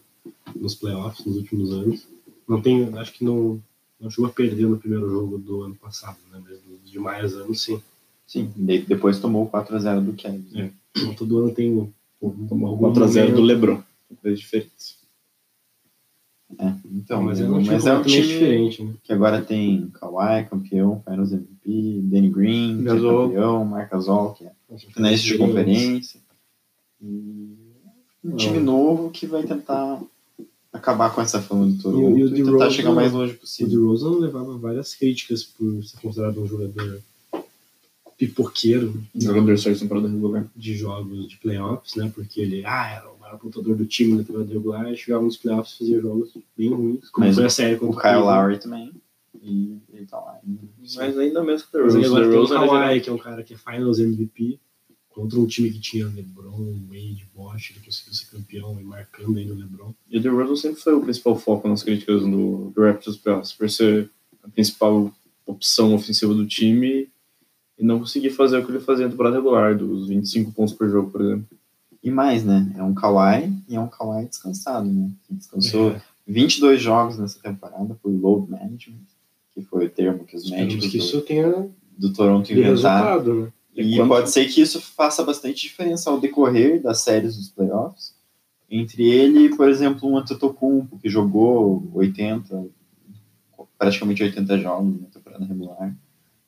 Nos 0.57 0.75
playoffs, 0.75 1.25
nos 1.25 1.37
últimos 1.37 1.71
anos. 1.73 2.09
Não 2.49 2.61
tem, 2.61 2.93
acho 2.99 3.13
que 3.13 3.25
não, 3.25 3.63
não 4.01 4.11
chegou 4.11 4.27
a 4.29 4.33
perder 4.33 4.67
no 4.67 4.77
primeiro 4.77 5.09
jogo 5.09 5.39
do 5.39 5.63
ano 5.63 5.77
passado, 5.77 6.19
né? 6.33 6.43
Mas 6.45 6.59
nos 6.65 6.91
demais 6.91 7.33
anos, 7.35 7.63
sim. 7.63 7.81
Sim, 8.27 8.53
depois 8.57 9.21
tomou 9.21 9.45
o 9.45 9.51
4x0 9.51 10.05
do 10.05 10.13
Cavs. 10.21 10.53
né? 10.53 10.73
Então, 10.97 11.15
todo 11.15 11.39
ano 11.39 11.55
tem 11.55 11.71
um, 11.71 11.93
um, 12.21 12.67
algum 12.67 12.93
4x0 12.93 13.35
do 13.35 13.41
LeBron. 13.41 13.83
Coisa 14.21 14.37
diferente. 14.37 15.00
É, 16.59 16.75
então, 16.93 17.23
mas 17.23 17.41
mas, 17.41 17.49
é 17.49 17.51
um 17.51 17.59
time 17.63 17.75
mas 17.75 17.87
é 17.87 17.93
um 17.97 18.03
time 18.03 18.23
diferente, 18.27 18.83
né? 18.83 18.95
que 19.05 19.13
agora 19.13 19.41
tem 19.41 19.89
Kawhi, 19.95 20.45
campeão, 20.51 21.03
Finals 21.09 21.33
MVP, 21.33 22.01
Danny 22.05 22.29
Green, 22.29 22.83
é 22.83 22.85
campeão, 22.85 23.65
Marc 23.65 23.91
Gasol, 23.91 24.33
que 24.35 24.45
é 24.45 24.53
finalista 24.93 25.27
de 25.29 25.39
conferência. 25.39 26.21
E 27.03 27.57
um 28.25 28.37
time 28.37 28.59
novo 28.59 29.11
que 29.11 29.27
vai 29.27 29.43
tentar 29.45 30.03
acabar 30.73 31.15
com 31.15 31.21
essa 31.21 31.41
fama 31.41 31.67
do 31.67 31.83
Toronto 31.83 32.17
E 32.17 32.21
e, 32.21 32.25
o- 32.25 32.29
e 32.29 32.33
o 32.33 32.35
tentar 32.35 32.45
DeRozan- 32.51 32.71
chegar 32.71 32.91
o 32.91 32.95
mais 32.95 33.13
longe 33.13 33.35
O 33.35 33.39
possível. 33.39 33.71
DeRozan 33.71 34.19
levava 34.19 34.57
várias 34.59 34.95
críticas 34.95 35.43
por 35.45 35.83
ser 35.85 35.99
considerado 36.01 36.41
um 36.43 36.47
jogador 36.47 37.01
pipoqueiro 38.21 39.03
Jogador 39.15 39.57
só 39.57 39.71
de 39.71 39.81
temporada 39.81 40.07
regular. 40.07 40.47
de 40.55 40.77
jogos 40.77 41.27
de 41.27 41.39
playoffs, 41.39 41.95
né? 41.95 42.13
Porque 42.15 42.43
ele 42.43 42.63
ah, 42.67 42.91
era 42.91 43.11
o 43.11 43.19
maior 43.19 43.39
pontuador 43.39 43.75
do 43.75 43.87
time 43.87 44.19
na 44.19 44.23
temporada 44.23 44.53
regular, 44.53 44.93
e 44.93 44.97
chegava 44.97 45.25
nos 45.25 45.39
playoffs 45.39 45.75
e 45.75 45.79
fazia 45.79 46.01
jogos 46.03 46.37
bem 46.55 46.69
ruins, 46.69 47.09
como 47.09 47.27
Mas 47.27 47.37
foi 47.37 47.47
a 47.47 47.51
série 47.51 47.77
O 47.77 47.79
contra 47.79 48.03
Kyle. 48.03 48.23
Lowry 48.23 48.59
também. 48.59 48.93
E 49.43 49.79
ele 49.95 50.05
tá 50.05 50.19
lá. 50.19 50.39
Mas 50.97 51.17
ainda 51.17 51.43
mesmo 51.43 51.69
que 51.71 51.79
o 51.79 51.85
Mas 51.85 51.95
aí 51.95 52.03
DeRozan, 52.03 52.59
agora 52.59 52.89
tem 52.89 52.99
o 52.99 52.99
Kawhi, 52.99 53.01
que 53.01 53.09
é 53.09 53.13
um 53.13 53.19
cara 53.19 53.43
que 53.43 53.55
é 53.55 53.57
Finals 53.57 53.99
MVP, 53.99 54.61
contra 55.09 55.41
um 55.41 55.47
time 55.47 55.71
que 55.71 55.81
tinha 55.81 56.07
LeBron, 56.07 56.79
Wade, 56.89 57.27
Bosch, 57.35 57.71
ele 57.71 57.81
conseguiu 57.83 58.13
ser 58.13 58.27
campeão 58.27 58.79
e 58.79 58.85
marcando 58.85 59.39
ainda 59.39 59.55
o 59.55 59.57
LeBron. 59.57 59.95
E 60.11 60.19
o 60.19 60.21
DeRozan 60.21 60.57
sempre 60.57 60.83
foi 60.83 60.93
o 60.93 61.01
principal 61.01 61.39
foco 61.39 61.67
nas 61.67 61.83
críticas 61.83 62.21
do, 62.21 62.71
do 62.71 62.83
Raptors 62.83 63.17
playoffs, 63.17 63.55
por 63.55 63.71
ser 63.71 64.11
a 64.43 64.49
principal 64.49 65.11
opção 65.47 65.95
ofensiva 65.95 66.35
do 66.35 66.47
time 66.47 67.09
e 67.81 67.85
não 67.85 67.99
conseguir 67.99 68.31
fazer 68.31 68.59
o 68.59 68.65
que 68.65 68.71
ele 68.71 68.81
fazia 68.81 69.07
na 69.07 69.11
temporada 69.11 69.37
regular, 69.37 69.77
dos 69.77 70.07
25 70.09 70.53
pontos 70.53 70.75
por 70.75 70.89
jogo, 70.89 71.11
por 71.11 71.21
exemplo. 71.23 71.47
E 72.03 72.11
mais, 72.11 72.45
né? 72.45 72.73
É 72.77 72.83
um 72.83 72.95
Kawhi 72.95 73.53
e 73.69 73.75
é 73.75 73.81
um 73.81 73.89
Kawhi 73.89 74.27
descansado, 74.27 74.87
né? 74.89 75.11
Que 75.27 75.35
Descansou 75.35 75.91
É. 75.93 76.03
22 76.27 76.81
jogos 76.81 77.19
nessa 77.19 77.39
temporada 77.41 77.97
por 78.03 78.11
load 78.11 78.51
management, 78.51 79.01
que 79.53 79.63
foi 79.63 79.87
o 79.87 79.91
termo 79.91 80.25
que 80.25 80.37
os 80.37 80.45
Esperamos 80.45 80.75
médicos 80.75 80.91
que 80.93 80.99
do, 80.99 81.05
isso 81.05 81.21
tenha 81.23 81.69
do 81.99 82.13
Toronto 82.13 82.53
inventaram. 82.53 83.35
né? 83.45 83.53
E 83.77 83.97
quando- 83.97 84.09
pode 84.09 84.31
ser 84.31 84.47
que 84.47 84.61
isso 84.61 84.81
faça 84.81 85.23
bastante 85.25 85.61
diferença 85.63 86.11
ao 86.11 86.21
decorrer 86.21 86.81
das 86.83 87.01
séries 87.01 87.37
dos 87.37 87.49
playoffs. 87.49 88.15
Entre 88.71 89.09
ele 89.11 89.47
e, 89.47 89.57
por 89.57 89.69
exemplo, 89.69 90.09
um 90.09 90.17
Antetokounmpo, 90.17 90.99
que 90.99 91.09
jogou 91.09 91.91
80, 91.95 92.67
praticamente 93.79 94.23
80 94.23 94.59
jogos 94.59 95.01
na 95.01 95.07
temporada 95.09 95.45
regular. 95.45 95.95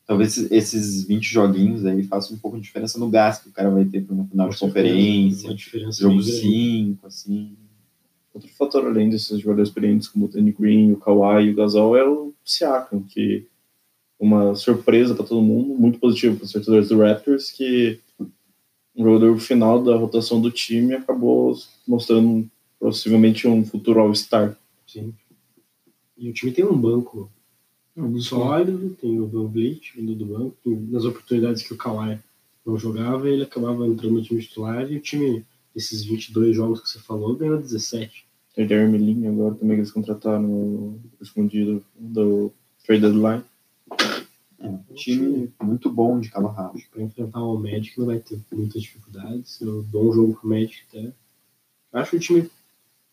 Talvez 0.07 0.37
esses- 0.37 0.51
esses 0.51 1.05
20 1.05 1.25
joguinhos 1.33 1.85
aí 1.87 2.03
façam 2.03 2.37
um 2.37 2.39
pouco 2.39 2.57
de 2.57 2.63
diferença 2.65 2.99
no 2.99 3.09
gasto 3.09 3.45
que 3.45 3.49
o 3.51 3.53
cara 3.53 3.71
vai 3.71 3.85
ter 3.85 4.03
para 4.05 4.15
uma 4.15 4.27
final 4.27 4.49
de 4.49 4.59
conferência, 4.59 5.49
jogo 5.93 6.17
bem 6.17 6.25
grande. 6.25 6.41
5, 6.41 7.07
assim. 7.07 7.57
Outro 8.35 8.49
fator 8.51 8.87
além 8.87 9.11
desses 9.11 9.39
jogadores 9.41 9.69
experientes 9.69 10.09
como 10.09 10.25
o 10.25 10.29
Danny 10.29 10.53
Green, 10.53 10.93
o 10.93 10.97
Kawhi 10.97 11.47
e 11.47 11.51
o 11.51 11.55
Gasol 11.55 11.97
é 11.97 12.09
o 12.09 12.33
Siakam, 12.45 13.03
que 13.03 13.47
uma 14.19 14.55
surpresa 14.55 15.15
para 15.15 15.25
todo 15.27 15.43
mundo, 15.43 15.75
muito 15.79 15.99
positivo 15.99 16.37
para 16.37 16.45
os 16.47 16.53
torcedores 16.53 16.89
do 16.89 16.99
Raptors, 16.99 17.51
que 17.51 17.99
um 18.97 19.05
jogador 19.05 19.37
final 19.39 19.83
da 19.83 19.97
rotação 19.97 20.41
do 20.41 20.51
time 20.51 20.95
acabou 20.95 21.57
mostrando 21.87 22.49
possivelmente 22.79 23.47
um 23.47 23.65
futuro 23.65 24.01
All-Star. 24.01 24.57
Sim. 24.87 25.13
E 26.17 26.29
o 26.29 26.33
time 26.33 26.53
tem 26.53 26.65
um 26.65 26.77
banco 26.77 27.31
sólido, 28.21 28.97
tem 29.01 29.21
o 29.21 29.27
Van 29.27 29.47
Vliet 29.49 29.93
vindo 29.95 30.15
do 30.15 30.27
banco, 30.27 30.57
nas 30.91 31.05
oportunidades 31.05 31.63
que 31.63 31.75
o 31.75 31.77
Kawhi 31.77 32.19
não 32.65 32.79
jogava, 32.79 33.29
ele 33.29 33.43
acabava 33.43 33.87
entrando 33.87 34.15
no 34.15 34.23
time 34.23 34.41
titular 34.41 34.91
e 34.91 34.97
o 34.97 35.01
time, 35.01 35.45
esses 35.75 36.05
22 36.05 36.57
jogos 36.57 36.81
que 36.81 36.89
você 36.89 36.99
falou, 37.01 37.37
ganhou 37.37 37.59
17. 37.59 38.25
Tem 38.55 38.65
o 38.65 38.69
Jeremy 38.69 38.99
Lin 38.99 39.27
agora 39.27 39.55
também 39.55 39.77
que 39.77 39.81
eles 39.81 39.93
contrataram 39.93 40.43
no 40.43 41.01
escondido 41.21 41.85
do 41.99 42.53
trade 42.85 43.03
deadline. 43.03 43.43
É, 44.59 44.69
um 44.69 44.95
time 44.95 45.53
muito 45.61 45.91
bom 45.91 46.21
de 46.21 46.31
cabo 46.31 46.49
rabo. 46.49 46.81
Para 46.91 47.03
enfrentar 47.03 47.41
o 47.41 47.59
Magic 47.59 47.99
não 47.99 48.07
vai 48.07 48.19
ter 48.19 48.39
muitas 48.53 48.83
dificuldades. 48.83 49.61
Eu 49.61 49.83
dou 49.85 50.11
um 50.11 50.13
jogo 50.13 50.35
pro 50.35 50.49
Magic 50.49 50.83
até. 50.89 51.13
Acho 51.93 52.17
o 52.17 52.21
time 52.21 52.51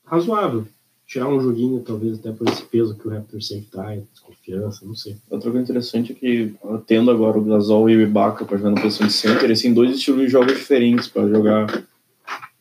razoável. 0.05 0.67
Tirar 1.09 1.27
um 1.27 1.41
joguinho, 1.41 1.81
talvez 1.81 2.19
até 2.19 2.31
por 2.31 2.47
esse 2.47 2.61
peso 2.65 2.95
que 2.95 3.07
o 3.07 3.09
Raptor 3.09 3.41
sempre 3.41 3.65
traz, 3.71 4.03
desconfiança, 4.13 4.85
não 4.85 4.93
sei. 4.93 5.17
Outra 5.27 5.49
coisa 5.49 5.63
interessante 5.63 6.11
é 6.11 6.15
que, 6.15 6.53
tendo 6.85 7.09
agora 7.09 7.39
o 7.39 7.43
Gasol 7.43 7.89
e 7.89 7.97
o 7.97 8.01
Ibaka 8.01 8.45
para 8.45 8.57
jogar 8.57 8.69
na 8.69 8.81
posição 8.81 9.07
de 9.07 9.13
center, 9.13 9.45
eles 9.45 9.59
têm 9.59 9.73
dois 9.73 9.89
estilos 9.97 10.21
de 10.21 10.27
jogos 10.27 10.53
diferentes 10.53 11.07
para 11.07 11.27
jogar. 11.27 11.83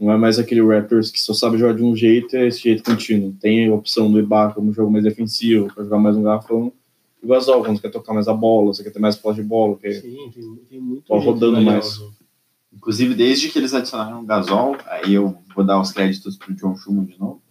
Não 0.00 0.10
é 0.10 0.16
mais 0.16 0.38
aquele 0.38 0.62
Raptors 0.62 1.10
que 1.10 1.20
só 1.20 1.34
sabe 1.34 1.58
jogar 1.58 1.74
de 1.74 1.82
um 1.82 1.94
jeito 1.94 2.34
e 2.34 2.38
é 2.38 2.46
esse 2.46 2.62
jeito 2.62 2.82
contínuo. 2.82 3.36
Tem 3.38 3.68
a 3.68 3.74
opção 3.74 4.10
do 4.10 4.18
Ibaka 4.18 4.58
um 4.58 4.72
jogo 4.72 4.90
mais 4.90 5.04
defensivo, 5.04 5.70
para 5.74 5.84
jogar 5.84 5.98
mais 5.98 6.16
um 6.16 6.22
garrafão. 6.22 6.72
E 7.22 7.26
o 7.26 7.28
Gasol, 7.28 7.62
quando 7.62 7.76
você 7.76 7.82
quer 7.82 7.90
tocar 7.90 8.14
mais 8.14 8.28
a 8.28 8.32
bola, 8.32 8.72
você 8.72 8.82
quer 8.82 8.90
ter 8.90 8.98
mais 8.98 9.14
posse 9.14 9.42
de 9.42 9.46
bola, 9.46 9.76
quer 9.76 9.92
Sim, 10.00 10.30
tem, 10.34 10.56
tem 10.70 10.80
muito. 10.80 11.04
De 11.04 11.22
rodando 11.22 11.60
mais. 11.60 11.96
jogo. 11.96 12.14
Inclusive, 12.72 13.14
desde 13.14 13.50
que 13.50 13.58
eles 13.58 13.74
adicionaram 13.74 14.22
o 14.22 14.24
Gasol, 14.24 14.74
aí 14.86 15.12
eu 15.12 15.36
vou 15.54 15.66
dar 15.66 15.78
os 15.78 15.92
créditos 15.92 16.34
pro 16.38 16.54
John 16.54 16.74
Schumann 16.74 17.04
de 17.04 17.20
novo. 17.20 17.42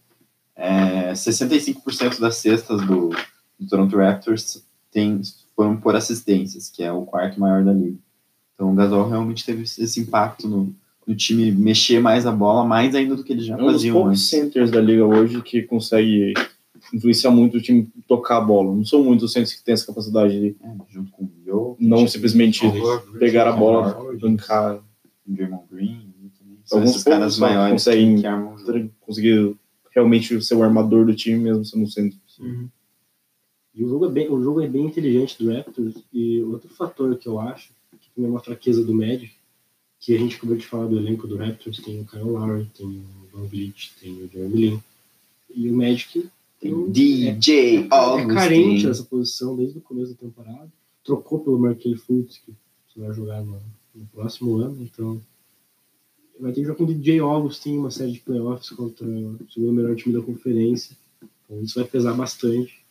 É, 0.58 1.14
65% 1.14 2.20
das 2.20 2.38
cestas 2.38 2.82
do, 2.86 3.10
do 3.60 3.68
Toronto 3.70 3.96
Raptors 3.96 4.64
tem, 4.92 5.22
foram 5.56 5.78
por 5.78 5.96
assistências, 5.96 6.70
que 6.70 6.84
é 6.84 6.92
o 6.92 7.06
quarto 7.06 7.40
maior 7.40 7.64
da 7.64 7.72
liga. 7.72 8.00
Então 8.56 8.72
o 8.72 8.76
Gasol 8.76 9.08
realmente 9.08 9.46
teve 9.46 9.62
esse 9.62 10.00
impacto 10.00 10.48
no, 10.48 10.76
no 11.06 11.16
time 11.16 11.52
mexer 11.52 12.00
mais 12.00 12.26
a 12.26 12.32
bola, 12.32 12.66
mais 12.66 12.96
ainda 12.96 13.16
do 13.16 13.24
que 13.24 13.34
eles 13.34 13.46
já 13.46 13.56
É 13.56 13.58
um 13.58 13.66
dos 13.66 13.74
faziam 13.74 13.94
poucos 13.94 14.30
centers 14.30 14.72
da 14.72 14.82
liga 14.82 15.06
hoje 15.06 15.42
que 15.44 15.62
consegue 15.62 16.34
influenciar 16.92 17.30
muito 17.30 17.58
o 17.58 17.62
time 17.62 17.88
tocar 18.08 18.38
a 18.38 18.42
bola. 18.42 18.76
Não 18.76 18.84
são 18.84 19.04
muitos 19.04 19.32
centers 19.32 19.54
que 19.54 19.64
têm 19.64 19.74
essa 19.74 19.86
capacidade 19.86 20.40
de 20.40 20.56
É, 20.64 20.76
junto 20.90 21.12
com 21.12 21.24
o 21.24 21.76
não 21.80 22.08
simplesmente 22.08 22.62
pegar 23.20 23.48
a 23.48 23.52
bola, 23.52 23.96
Howard. 23.98 24.20
bancar, 24.20 24.76
o 24.76 24.82
Draymond 25.26 25.64
Green. 25.72 26.14
também. 26.38 26.60
São 26.66 26.80
Alguns 26.80 26.92
esses 26.92 27.04
caras 27.04 27.34
só 27.36 27.42
maiores 27.42 27.74
conseguem 27.74 28.24
conseguir 29.00 29.56
realmente 29.98 30.40
ser 30.44 30.54
o 30.54 30.62
armador 30.62 31.08
do 31.08 31.16
time 31.16 31.40
mesmo 31.40 31.66
sendo 31.66 31.84
um 31.84 31.88
centro. 31.88 32.20
Uhum. 32.40 32.70
E 33.74 33.84
o 33.84 33.90
jogo, 33.90 34.06
é 34.06 34.10
bem, 34.10 34.32
o 34.32 34.42
jogo 34.44 34.62
é 34.62 34.68
bem 34.68 34.86
inteligente 34.86 35.44
do 35.44 35.52
Raptors. 35.52 35.96
E 36.14 36.42
outro 36.44 36.70
fator 36.70 37.18
que 37.18 37.28
eu 37.28 37.40
acho, 37.40 37.70
que 38.00 38.10
também 38.16 38.30
é 38.30 38.34
uma 38.34 38.40
fraqueza 38.40 38.84
do 38.84 38.94
Magic, 38.94 39.34
que 40.00 40.16
a 40.16 40.20
gente 40.20 40.36
acabou 40.36 40.56
de 40.56 40.66
falar 40.66 40.86
do 40.86 41.00
elenco 41.00 41.28
do 41.28 41.36
Raptors, 41.36 41.80
tem 41.80 42.00
o 42.00 42.06
Kyle 42.06 42.24
Lowry, 42.24 42.70
tem 42.76 42.86
o 42.86 43.04
Van 43.32 43.48
Vliet, 43.48 43.92
tem 44.00 44.14
o 44.14 44.28
Jeremy 44.28 44.56
Lin. 44.56 44.84
E 45.54 45.70
o 45.70 45.76
Magic 45.76 46.30
tem 46.60 46.74
um, 46.74 46.92
DJ 46.92 47.78
é 47.78 47.88
Augustin. 47.90 48.34
carente 48.36 48.86
dessa 48.86 49.04
posição 49.04 49.56
desde 49.56 49.80
o 49.80 49.82
começo 49.82 50.12
da 50.12 50.20
temporada. 50.20 50.72
Trocou 51.04 51.40
pelo 51.40 51.58
Markel 51.58 51.98
Fultz, 51.98 52.40
que 52.46 52.54
você 52.88 53.00
vai 53.00 53.14
jogar 53.16 53.42
no, 53.44 53.60
no 53.96 54.06
próximo 54.14 54.58
ano, 54.58 54.78
então 54.82 55.20
vai 56.40 56.52
ter 56.52 56.62
que 56.62 56.68
jogar 56.68 56.78
com 56.78 56.84
o 56.84 56.94
DJ 56.94 57.20
Augustin 57.20 57.78
uma 57.78 57.92
série 57.92 58.12
de 58.12 58.20
playoffs 58.20 58.70
contra 58.70 59.06
o 59.06 59.52
segundo 59.52 59.74
melhor 59.74 59.96
time 59.96 60.16
da 60.16 60.22
conferência. 60.22 60.96
Então 61.46 61.62
isso 61.62 61.76
vai 61.76 61.88
pesar 61.88 62.14
bastante. 62.14 62.86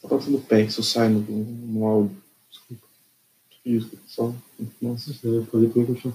Tá 0.00 0.08
passando 0.08 0.40
pé, 0.40 0.62
isso 0.62 0.82
sai 0.82 1.08
no, 1.08 1.20
no 1.20 1.86
áudio. 1.86 2.16
Desculpa. 2.50 2.86
Isso, 3.64 3.98
só. 4.06 4.34
Nossa, 4.80 5.14
Eu 5.26 5.46
falei 5.46 5.70
que 5.70 5.78
eu 5.78 5.94
tinha. 5.94 6.14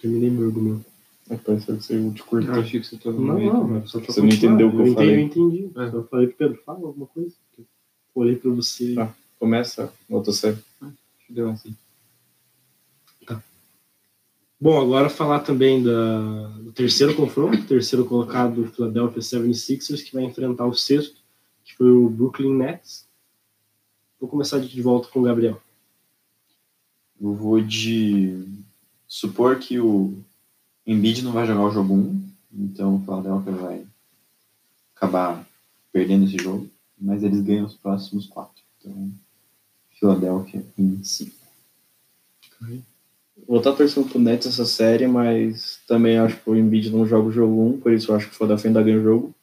Terminei 0.00 0.28
meu 0.28 0.46
argumento. 0.46 0.93
É, 1.30 1.36
parece 1.36 1.66
que 1.66 1.92
eu 1.94 2.12
te 2.12 2.22
curto. 2.22 2.46
Eu 2.48 2.60
achei 2.60 2.80
que 2.80 2.86
você 2.86 2.96
tava 2.98 3.18
Não, 3.18 3.38
não, 3.38 3.68
mas 3.68 3.90
só 3.90 3.98
pra 3.98 4.12
Você 4.12 4.20
não 4.20 4.28
entendeu 4.28 4.68
o 4.68 4.70
que 4.70 4.76
eu 4.76 4.86
entendi, 4.86 4.94
falei. 4.94 5.14
Eu 5.14 5.20
entendi. 5.20 5.70
É. 5.76 5.90
Só 5.90 6.02
falei 6.04 6.26
pro 6.28 6.36
Pedro, 6.36 6.62
fala 6.64 6.86
alguma 6.86 7.06
coisa. 7.06 7.34
Eu 7.58 7.64
olhei 8.14 8.36
pra 8.36 8.50
você. 8.50 8.94
Tá. 8.94 9.14
Começa 9.38 9.92
outra 10.08 10.32
série. 10.32 10.58
Deu 11.28 11.50
assim. 11.50 11.74
Bom, 14.60 14.80
agora 14.80 15.10
falar 15.10 15.40
também 15.40 15.82
da, 15.82 16.46
do 16.58 16.72
terceiro 16.72 17.14
confronto, 17.14 17.58
o 17.58 17.66
terceiro 17.66 18.06
colocado 18.06 18.62
do 18.62 18.70
Philadelphia 18.70 19.20
76ers, 19.20 20.02
que 20.02 20.14
vai 20.14 20.24
enfrentar 20.24 20.64
o 20.64 20.72
sexto, 20.72 21.16
que 21.64 21.76
foi 21.76 21.90
o 21.90 22.08
Brooklyn 22.08 22.54
Nets. 22.54 23.06
Vou 24.18 24.26
começar 24.26 24.58
de 24.60 24.80
volta 24.80 25.08
com 25.08 25.20
o 25.20 25.24
Gabriel. 25.24 25.60
Eu 27.20 27.34
vou 27.34 27.60
de 27.60 28.42
supor 29.06 29.58
que 29.58 29.78
o 29.78 30.14
Embiid 30.86 31.22
não 31.22 31.32
vai 31.32 31.46
jogar 31.46 31.62
o 31.62 31.70
jogo 31.70 31.94
1, 31.94 32.28
então 32.52 32.96
o 32.96 33.00
Philadelphia 33.00 33.52
vai 33.52 33.86
acabar 34.94 35.46
perdendo 35.92 36.26
esse 36.26 36.36
jogo, 36.36 36.68
mas 36.98 37.22
eles 37.22 37.40
ganham 37.40 37.66
os 37.66 37.74
próximos 37.74 38.26
quatro. 38.26 38.62
Então, 38.78 39.10
Philadelphia 39.98 40.64
em 40.78 41.02
5. 41.02 41.34
Vou 43.46 43.58
estar 43.58 43.72
torcendo 43.72 44.08
pro 44.08 44.18
Nets 44.18 44.46
essa 44.46 44.64
série, 44.64 45.06
mas 45.06 45.80
também 45.86 46.18
acho 46.18 46.40
que 46.40 46.48
o 46.48 46.56
Embiid 46.56 46.90
não 46.90 47.06
joga 47.06 47.28
o 47.28 47.32
jogo 47.32 47.74
1, 47.74 47.80
por 47.80 47.92
isso 47.92 48.10
eu 48.10 48.16
acho 48.16 48.28
que 48.28 48.34
o 48.34 48.36
Philadelphia 48.36 48.68
ainda 48.68 48.82
ganha 48.82 48.98
o 48.98 49.02
jogo. 49.02 49.34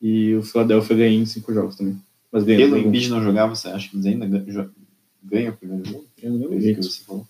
E 0.00 0.34
o 0.34 0.42
Philadelphia 0.42 0.96
ganha 0.96 1.22
em 1.22 1.26
5 1.26 1.54
jogos 1.54 1.76
também. 1.76 2.00
Mas 2.30 2.42
ganha 2.44 2.58
Pelo. 2.58 2.78
Embiid 2.78 3.08
não 3.08 3.22
jogar, 3.22 3.46
você 3.46 3.68
acha 3.68 3.88
que 3.88 3.96
eles 3.96 4.06
ainda 4.06 4.26
ganham, 4.26 5.52
o 5.52 5.56
primeiro 5.56 5.84
jogo? 5.84 6.04
Eu 6.20 6.30
não 6.30 6.38
lembro 6.38 6.58
isso 6.58 6.74
que 6.74 6.82
você 6.82 7.04
falou? 7.04 7.26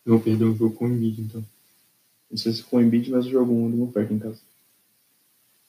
É. 0.00 0.04
Tá. 0.04 0.10
Eu 0.10 0.12
vou 0.14 0.20
perder 0.20 0.44
um 0.44 0.56
jogo 0.56 0.74
com 0.74 0.86
o 0.86 0.88
Embiid, 0.88 1.20
então. 1.22 1.44
Não 2.30 2.38
sei 2.38 2.52
se 2.52 2.62
com 2.62 2.76
o 2.76 2.80
Embiid, 2.80 3.10
mas 3.10 3.26
o 3.26 3.30
jogo 3.30 3.52
1 3.52 3.68
ele 3.68 3.76
não 3.76 3.90
perde 3.90 4.14
em 4.14 4.18
casa. 4.18 4.40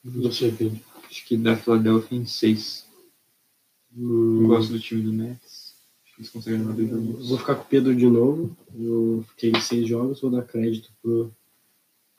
Você, 0.04 0.50
Pedro. 0.50 0.80
Acho 1.08 1.24
que 1.26 1.36
da 1.36 1.56
Philadelphia 1.56 2.18
em 2.18 2.24
6. 2.24 2.86
Eu 3.96 4.46
gosto 4.46 4.72
do 4.72 4.80
time 4.80 5.02
do 5.02 5.12
Nets. 5.12 5.74
Acho 6.04 6.14
que 6.14 6.20
eles 6.22 6.30
conseguem 6.30 6.60
levar 6.60 6.74
dois 6.74 6.88
jogos. 6.88 7.28
vou 7.28 7.38
ficar 7.38 7.54
com 7.56 7.62
o 7.62 7.66
Pedro 7.66 7.94
de 7.94 8.06
novo. 8.06 8.56
Eu 8.78 9.24
fiquei 9.30 9.50
em 9.50 9.60
seis 9.60 9.86
jogos, 9.86 10.20
vou 10.20 10.30
dar 10.30 10.42
crédito 10.42 10.90
pro, 11.02 11.30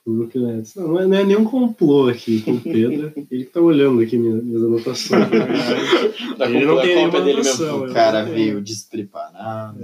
pro 0.03 0.13
Brooklyn 0.13 0.45
Nets. 0.45 0.75
Não, 0.75 0.89
não 0.89 0.99
é, 0.99 1.07
não 1.07 1.17
é 1.17 1.23
nenhum 1.23 1.43
complô 1.45 2.09
aqui 2.09 2.41
com 2.41 2.53
o 2.53 2.61
Pedro. 2.61 3.11
Ele 3.31 3.45
que 3.45 3.51
tá 3.51 3.59
olhando 3.59 4.01
aqui 4.01 4.17
minhas, 4.17 4.43
minhas 4.43 4.63
anotações. 4.63 5.27
Ele 6.41 6.65
não 6.65 6.79
tem 6.79 6.95
nenhuma 6.95 7.17
anotação. 7.17 7.85
O 7.85 7.93
cara 7.93 8.23
tenho. 8.23 8.35
veio 8.35 8.61
despreparado. 8.61 9.79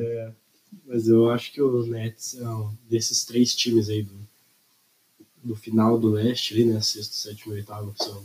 Mas 0.89 1.07
eu 1.07 1.29
acho 1.29 1.53
que 1.53 1.61
o 1.61 1.85
Nets 1.85 2.35
é 2.39 2.49
um 2.49 2.71
desses 2.89 3.23
três 3.23 3.55
times 3.55 3.89
aí 3.89 4.01
do, 4.01 4.13
do 5.43 5.55
final 5.55 5.99
do 5.99 6.09
leste, 6.09 6.55
ali, 6.55 6.65
né? 6.65 6.81
Sexto, 6.81 7.13
sétimo 7.13 7.53
e 7.53 7.57
oitavo, 7.57 7.93
que 7.93 8.03
são. 8.03 8.23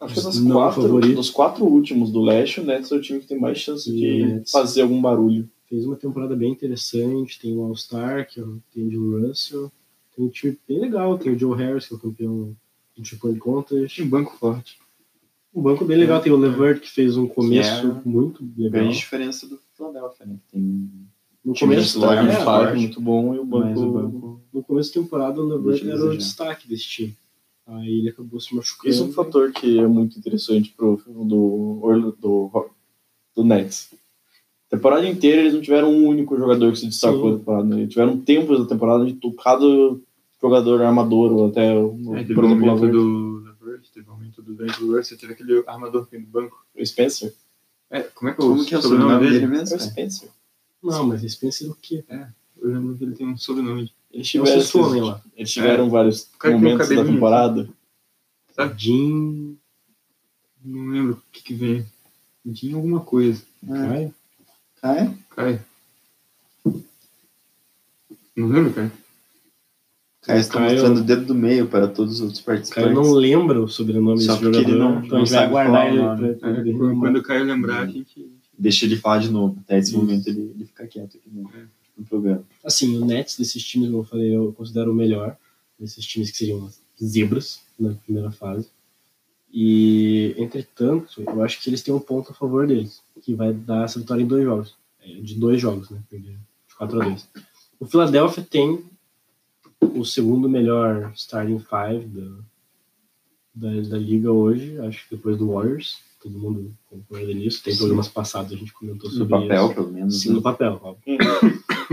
Acho 0.00 0.14
que 0.14 0.22
das 0.22 0.38
Não 0.40 0.56
quatro, 0.56 1.00
dos 1.14 1.30
quatro 1.30 1.64
últimos 1.64 2.10
do 2.10 2.20
leste, 2.22 2.60
o 2.60 2.64
Nets 2.64 2.90
é 2.90 2.96
o 2.96 3.00
time 3.00 3.20
que 3.20 3.26
tem 3.28 3.38
mais 3.38 3.58
chance 3.58 3.90
de 3.90 4.04
E 4.06 4.42
fazer 4.50 4.82
algum 4.82 5.00
barulho. 5.00 5.48
Fez 5.68 5.86
uma 5.86 5.94
temporada 5.94 6.34
bem 6.34 6.50
interessante. 6.50 7.38
Tem 7.38 7.56
o 7.56 7.62
All-Star, 7.62 8.28
que 8.28 8.40
é 8.40 8.42
o- 8.42 8.60
tem 8.74 8.96
o 8.96 9.20
Russell. 9.28 9.70
Tem 10.16 10.24
um 10.24 10.28
time 10.28 10.58
bem 10.66 10.80
legal. 10.80 11.16
Tem 11.18 11.32
o 11.32 11.38
Joe 11.38 11.56
Harris, 11.56 11.86
que 11.86 11.94
é 11.94 11.96
o 11.96 12.00
campeão 12.00 12.56
do 12.96 13.16
Point 13.18 13.38
Contest. 13.38 13.94
Tinha 13.94 14.06
um 14.06 14.10
banco 14.10 14.36
forte. 14.36 14.78
Um 15.54 15.62
banco 15.62 15.84
bem 15.84 15.96
legal. 15.98 16.20
Tem 16.20 16.32
o 16.32 16.36
Levert, 16.36 16.80
que 16.80 16.90
fez 16.90 17.16
um 17.16 17.28
começo 17.28 17.68
é 17.86 18.02
muito 18.08 18.42
legal. 18.56 18.82
Grande 18.82 18.96
diferença 18.98 19.46
do 19.46 19.60
Philadelphia, 19.76 20.26
né? 20.26 20.36
Que 20.46 20.52
tem 20.58 20.90
No 21.50 21.54
time 21.54 21.74
começo, 21.74 21.92
titular 21.94 22.26
é, 22.26 22.32
five 22.66 22.80
muito 22.80 23.00
bom 23.00 23.34
e 23.34 23.38
o 23.38 23.44
banco, 23.44 23.80
o 23.80 23.92
banco. 23.92 24.40
no 24.52 24.62
começo 24.62 24.94
da 24.94 25.00
temporada, 25.02 25.40
o 25.42 25.70
eu 25.72 25.92
era 25.92 26.04
o 26.04 26.16
destaque 26.16 26.68
desse 26.68 26.84
time. 26.84 27.14
Aí 27.66 27.98
ele 27.98 28.08
acabou 28.08 28.40
se 28.40 28.54
machucando. 28.54 28.88
Isso 28.88 29.02
é 29.02 29.06
um 29.06 29.12
fator 29.12 29.52
que 29.52 29.78
é 29.78 29.86
muito 29.86 30.18
interessante 30.18 30.72
pro 30.76 31.00
do, 31.06 32.14
do, 32.18 32.70
do 33.36 33.44
Nets. 33.44 33.90
Temporada 34.68 35.06
inteira 35.08 35.40
eles 35.42 35.54
não 35.54 35.60
tiveram 35.60 35.90
um 35.92 36.06
único 36.06 36.36
jogador 36.36 36.70
que 36.72 36.78
se 36.78 36.86
destacou 36.86 37.32
na 37.32 37.38
temporada. 37.38 37.64
né? 37.68 37.76
Eles 37.80 37.90
tiveram 37.92 38.18
tempos 38.20 38.58
da 38.60 38.66
temporada 38.66 39.04
de 39.04 39.18
cada 39.42 39.64
jogador 40.40 40.82
armador, 40.82 41.32
ou 41.32 41.48
até, 41.48 41.76
o- 41.76 42.14
É, 42.14 42.18
teve 42.22 42.34
por 42.34 42.44
o 42.44 42.46
exemplo, 42.46 42.66
o 42.66 42.70
aumento 42.70 42.84
Lavert- 42.86 42.92
do 42.92 43.44
Levert, 43.64 43.82
teve 43.92 44.08
o 44.08 44.12
aumento 44.12 44.42
do 44.42 44.54
D'Angelo 44.54 44.96
Russell, 44.96 45.18
teve 45.18 45.32
aquele 45.32 45.62
armador 45.66 46.04
que 46.06 46.12
vem 46.16 46.24
do 46.24 46.30
banco. 46.30 46.64
o 46.76 46.86
Spencer. 46.86 47.34
É, 47.90 48.00
como 48.02 48.30
é 48.30 48.34
que 48.34 48.40
é 48.40 48.44
Como 48.44 48.62
o 48.62 48.64
que 48.64 48.74
é 48.74 48.78
o 48.78 48.82
sobrenome 48.82 49.18
dele 49.18 49.30
dele? 49.40 49.44
É 49.44 49.48
mesmo? 49.48 49.76
o? 49.76 49.80
Spencer. 49.80 50.28
Não, 50.82 51.06
mas 51.06 51.22
Spencer 51.22 51.70
o 51.70 51.74
quê? 51.74 52.04
Eu 52.60 52.70
lembro 52.72 52.96
que 52.96 53.04
ele 53.04 53.14
tem 53.14 53.26
um 53.26 53.36
sobrenome. 53.36 53.92
Eles 54.12 54.26
É 54.26 54.30
tiveram, 54.30 54.58
esses- 54.58 54.74
homem 54.74 55.02
lá. 55.02 55.22
eles 55.36 55.50
tiveram 55.52 55.88
vários 55.90 56.28
cara 56.38 56.54
com 56.54 56.60
momentos 56.60 56.88
da 56.88 57.04
temporada. 57.04 57.68
Jim. 58.76 59.56
Não 60.64 60.86
lembro 60.88 61.12
o 61.14 61.22
que 61.32 61.42
que 61.42 61.54
vem. 61.54 61.86
Tinha 62.52 62.76
alguma 62.76 63.00
coisa. 63.00 63.42
É. 63.68 63.72
Caio? 63.72 64.14
Ah, 64.82 64.94
é? 64.96 65.14
Cai. 65.30 65.60
Não 68.36 68.48
lembro, 68.48 68.72
cara. 68.72 68.92
Caio 70.22 70.40
está 70.40 70.54
Caio- 70.54 70.72
mostrando 70.72 70.98
o 71.00 71.04
dedo 71.04 71.24
do 71.26 71.34
meio 71.34 71.66
para 71.66 71.88
todos 71.88 72.14
os 72.16 72.20
outros 72.20 72.40
O 72.40 72.44
Caio 72.44 72.58
participantes. 72.58 72.94
não 72.94 73.12
lembra 73.14 73.60
o 73.62 73.68
sobrenome 73.68 74.20
Só 74.20 74.32
desse 74.34 74.44
porque 74.44 74.58
jogador, 74.58 74.70
ele 74.70 74.78
não- 74.78 75.04
então 75.04 75.16
a 75.16 75.20
não 75.20 75.26
gente 75.26 75.30
vai 75.34 75.40
sabe 75.40 75.50
guardar 75.52 75.72
falar 75.72 75.84
o 75.84 75.88
ele 76.26 76.36
pra, 76.36 76.50
É, 76.50 76.52
pra 76.52 76.60
ele 76.60 76.72
quando 76.98 77.16
o 77.16 77.22
Caio 77.22 77.44
lembrar, 77.44 77.80
a 77.82 77.86
gente. 77.86 78.29
Deixa 78.60 78.84
ele 78.84 78.96
falar 78.96 79.20
de 79.20 79.30
novo. 79.30 79.58
Até 79.64 79.78
esse 79.78 79.96
momento 79.96 80.28
ele, 80.28 80.52
ele 80.54 80.66
fica 80.66 80.86
quieto 80.86 81.16
aqui 81.16 81.30
no, 81.32 81.50
no 81.96 82.04
programa. 82.04 82.44
Assim, 82.62 82.94
o 82.98 83.04
Nets 83.06 83.38
desses 83.38 83.64
times, 83.64 83.88
como 83.88 84.02
eu 84.02 84.06
falei, 84.06 84.36
eu 84.36 84.52
considero 84.52 84.92
o 84.92 84.94
melhor. 84.94 85.34
Desses 85.78 86.04
times 86.04 86.30
que 86.30 86.36
seriam 86.36 86.66
as 86.66 86.78
zebras 87.02 87.62
na 87.78 87.94
primeira 87.94 88.30
fase. 88.30 88.68
E, 89.50 90.34
entretanto, 90.36 91.22
eu 91.26 91.42
acho 91.42 91.60
que 91.60 91.70
eles 91.70 91.80
têm 91.80 91.94
um 91.94 91.98
ponto 91.98 92.32
a 92.32 92.34
favor 92.34 92.66
deles, 92.66 93.02
que 93.22 93.34
vai 93.34 93.52
dar 93.54 93.86
essa 93.86 93.98
vitória 93.98 94.22
em 94.22 94.26
dois 94.26 94.44
jogos. 94.44 94.74
É, 95.00 95.08
de 95.14 95.34
dois 95.36 95.58
jogos, 95.58 95.88
né? 95.88 96.02
De 96.12 96.36
4 96.76 97.00
a 97.00 97.04
2. 97.06 97.28
O 97.80 97.86
Philadelphia 97.86 98.46
tem 98.48 98.84
o 99.80 100.04
segundo 100.04 100.50
melhor 100.50 101.12
starting 101.16 101.58
five 101.60 102.04
da, 102.06 102.30
da, 103.54 103.80
da 103.88 103.98
liga 103.98 104.30
hoje, 104.30 104.78
acho 104.80 105.08
que 105.08 105.16
depois 105.16 105.38
do 105.38 105.52
Warriors. 105.52 105.98
Todo 106.20 106.38
mundo 106.38 106.74
concorda 106.86 107.32
nisso. 107.32 107.62
Tem 107.62 107.72
Sim. 107.72 107.78
programas 107.78 108.08
passados, 108.08 108.52
a 108.52 108.56
gente 108.56 108.72
comentou 108.74 109.08
No 109.10 109.16
sobre 109.16 109.30
papel, 109.40 109.64
isso. 109.66 109.74
pelo 109.74 109.90
menos. 109.90 110.20
Sim, 110.20 110.28
né? 110.30 110.34
no 110.34 110.42
papel, 110.42 110.80
óbvio. 110.82 111.18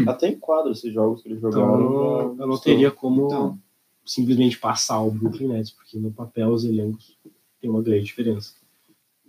Até 0.07 0.27
enquadra 0.29 0.71
esses 0.71 0.93
jogos 0.93 1.21
que 1.21 1.29
eles 1.29 1.37
Então, 1.39 1.51
jogaram. 1.51 2.35
eu 2.39 2.47
não 2.47 2.57
teria 2.57 2.91
como 2.91 3.25
Então. 3.27 3.59
simplesmente 4.05 4.57
passar 4.59 5.01
o 5.01 5.11
Brooklyn 5.11 5.47
Nets, 5.47 5.71
porque 5.71 5.97
no 5.97 6.11
papel 6.11 6.49
os 6.49 6.65
elencos 6.65 7.17
têm 7.61 7.69
uma 7.69 7.81
grande 7.81 8.03
diferença. 8.05 8.53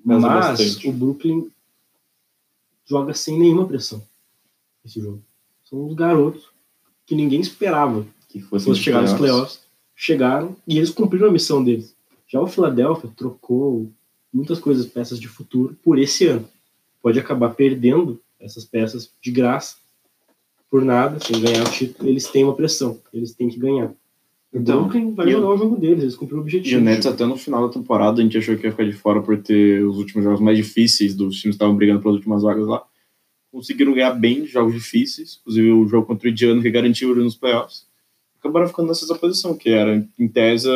Mas 0.05 0.23
bastante. 0.23 0.89
o 0.89 0.93
Brooklyn 0.93 1.49
joga 2.85 3.15
sem 3.15 3.39
nenhuma 3.39 3.67
pressão 3.67 4.03
esse 4.85 5.01
jogo. 5.01 5.23
São 5.65 5.87
os 5.87 5.95
garotos 5.95 6.49
que 7.07 7.15
ninguém 7.15 7.41
esperava 7.41 8.07
Que 8.29 8.41
que 8.41 8.45
fosse, 8.45 8.75
chegar 8.75 9.03
nos 9.03 9.13
playoffs. 9.13 9.61
Chegaram 9.95 10.57
e 10.67 10.77
eles 10.79 10.91
cumpriram 10.91 11.29
a 11.29 11.33
missão 11.33 11.63
deles. 11.63 11.95
Já 12.27 12.41
o 12.41 12.47
Philadelphia 12.47 13.11
trocou 13.17 13.91
muitas 14.33 14.59
coisas, 14.59 14.87
peças 14.87 15.19
de 15.19 15.29
futuro, 15.29 15.77
por 15.83 15.99
esse 15.99 16.27
ano. 16.27 16.49
Pode 17.03 17.19
acabar 17.19 17.51
perdendo 17.51 18.21
essas 18.41 18.65
peças 18.65 19.11
de 19.21 19.31
graça, 19.31 19.77
por 20.71 20.85
nada, 20.85 21.19
sem 21.21 21.41
ganhar 21.41 21.67
o 21.67 21.71
título. 21.71 22.09
Eles 22.09 22.27
têm 22.29 22.45
uma 22.45 22.55
pressão, 22.55 23.01
eles 23.13 23.35
têm 23.35 23.49
que 23.49 23.59
ganhar. 23.59 23.93
Então, 24.53 24.89
vai 25.15 25.29
e 25.29 25.33
jogar 25.33 25.51
o 25.51 25.57
jogo 25.59 25.77
deles, 25.77 26.03
eles 26.03 26.17
cumpriram 26.17 26.41
o 26.41 26.43
E 26.43 26.45
objetivo. 26.45 26.81
o 26.81 26.85
Nets 26.85 27.07
até 27.07 27.27
no 27.27 27.37
final 27.37 27.67
da 27.67 27.73
temporada 27.73 28.21
a 28.21 28.25
gente 28.25 28.39
achou 28.39 28.57
que 28.57 28.67
ia 28.67 28.71
ficar 28.71 28.85
de 28.85 28.93
fora 28.95 29.21
por 29.21 29.37
ter 29.43 29.85
os 29.85 29.99
últimos 29.99 30.25
jogos 30.25 30.41
mais 30.41 30.57
difíceis 30.57 31.15
dos 31.15 31.37
times 31.37 31.43
que 31.43 31.49
estavam 31.57 31.77
brigando 31.77 32.01
pelas 32.01 32.17
últimas 32.17 32.43
vagas 32.43 32.67
lá. 32.67 32.83
Conseguiram 33.53 33.93
ganhar 33.93 34.13
bem 34.13 34.47
jogos 34.47 34.73
difíceis, 34.75 35.39
inclusive 35.41 35.73
o 35.73 35.87
jogo 35.87 36.07
contra 36.07 36.29
o 36.29 36.31
Indiana 36.31 36.63
que 36.63 36.71
garantiu 36.71 37.15
nos 37.15 37.37
playoffs. 37.37 37.87
Acabaram 38.41 38.69
ficando 38.69 38.89
nessa 38.89 39.15
posição, 39.17 39.55
que 39.55 39.69
era, 39.69 40.07
em 40.19 40.29
tese, 40.29 40.69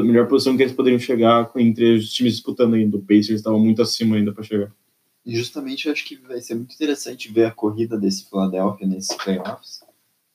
melhor 0.00 0.28
posição 0.28 0.56
que 0.56 0.62
eles 0.62 0.74
poderiam 0.74 0.98
chegar 0.98 1.50
entre 1.56 1.96
os 1.96 2.12
times 2.12 2.34
disputando 2.34 2.74
ainda. 2.74 2.96
O 2.96 3.02
Pacers 3.02 3.30
estava 3.40 3.58
muito 3.58 3.82
acima 3.82 4.16
ainda 4.16 4.32
para 4.32 4.42
chegar. 4.42 4.72
Justamente 5.24 5.86
eu 5.86 5.92
acho 5.92 6.04
que 6.04 6.16
vai 6.16 6.40
ser 6.40 6.54
muito 6.54 6.74
interessante 6.74 7.30
ver 7.30 7.44
a 7.44 7.50
corrida 7.50 7.98
desse 7.98 8.28
Philadelphia 8.28 8.86
nesses 8.86 9.16
playoffs, 9.16 9.80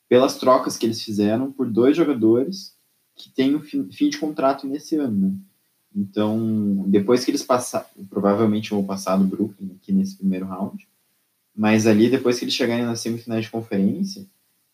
pelas 0.08 0.36
trocas 0.38 0.76
que 0.76 0.86
eles 0.86 1.02
fizeram 1.02 1.52
por 1.52 1.70
dois 1.70 1.96
jogadores 1.96 2.74
que 3.14 3.28
têm 3.28 3.54
o 3.54 3.60
fim, 3.60 3.82
de 3.88 4.18
contrato 4.18 4.66
nesse 4.66 4.96
ano. 4.96 5.28
Né? 5.28 5.34
Então, 5.94 6.84
depois 6.86 7.24
que 7.24 7.30
eles 7.30 7.42
passaram, 7.42 7.86
provavelmente 8.08 8.70
vão 8.70 8.84
passar 8.84 9.16
do 9.16 9.24
Brooklyn 9.24 9.72
aqui 9.74 9.92
nesse 9.92 10.16
primeiro 10.16 10.46
round, 10.46 10.88
mas 11.54 11.86
ali 11.86 12.08
depois 12.08 12.38
que 12.38 12.44
eles 12.44 12.54
chegarem 12.54 12.84
nas 12.84 13.00
semifinais 13.00 13.44
de 13.44 13.50
conferência, 13.50 14.24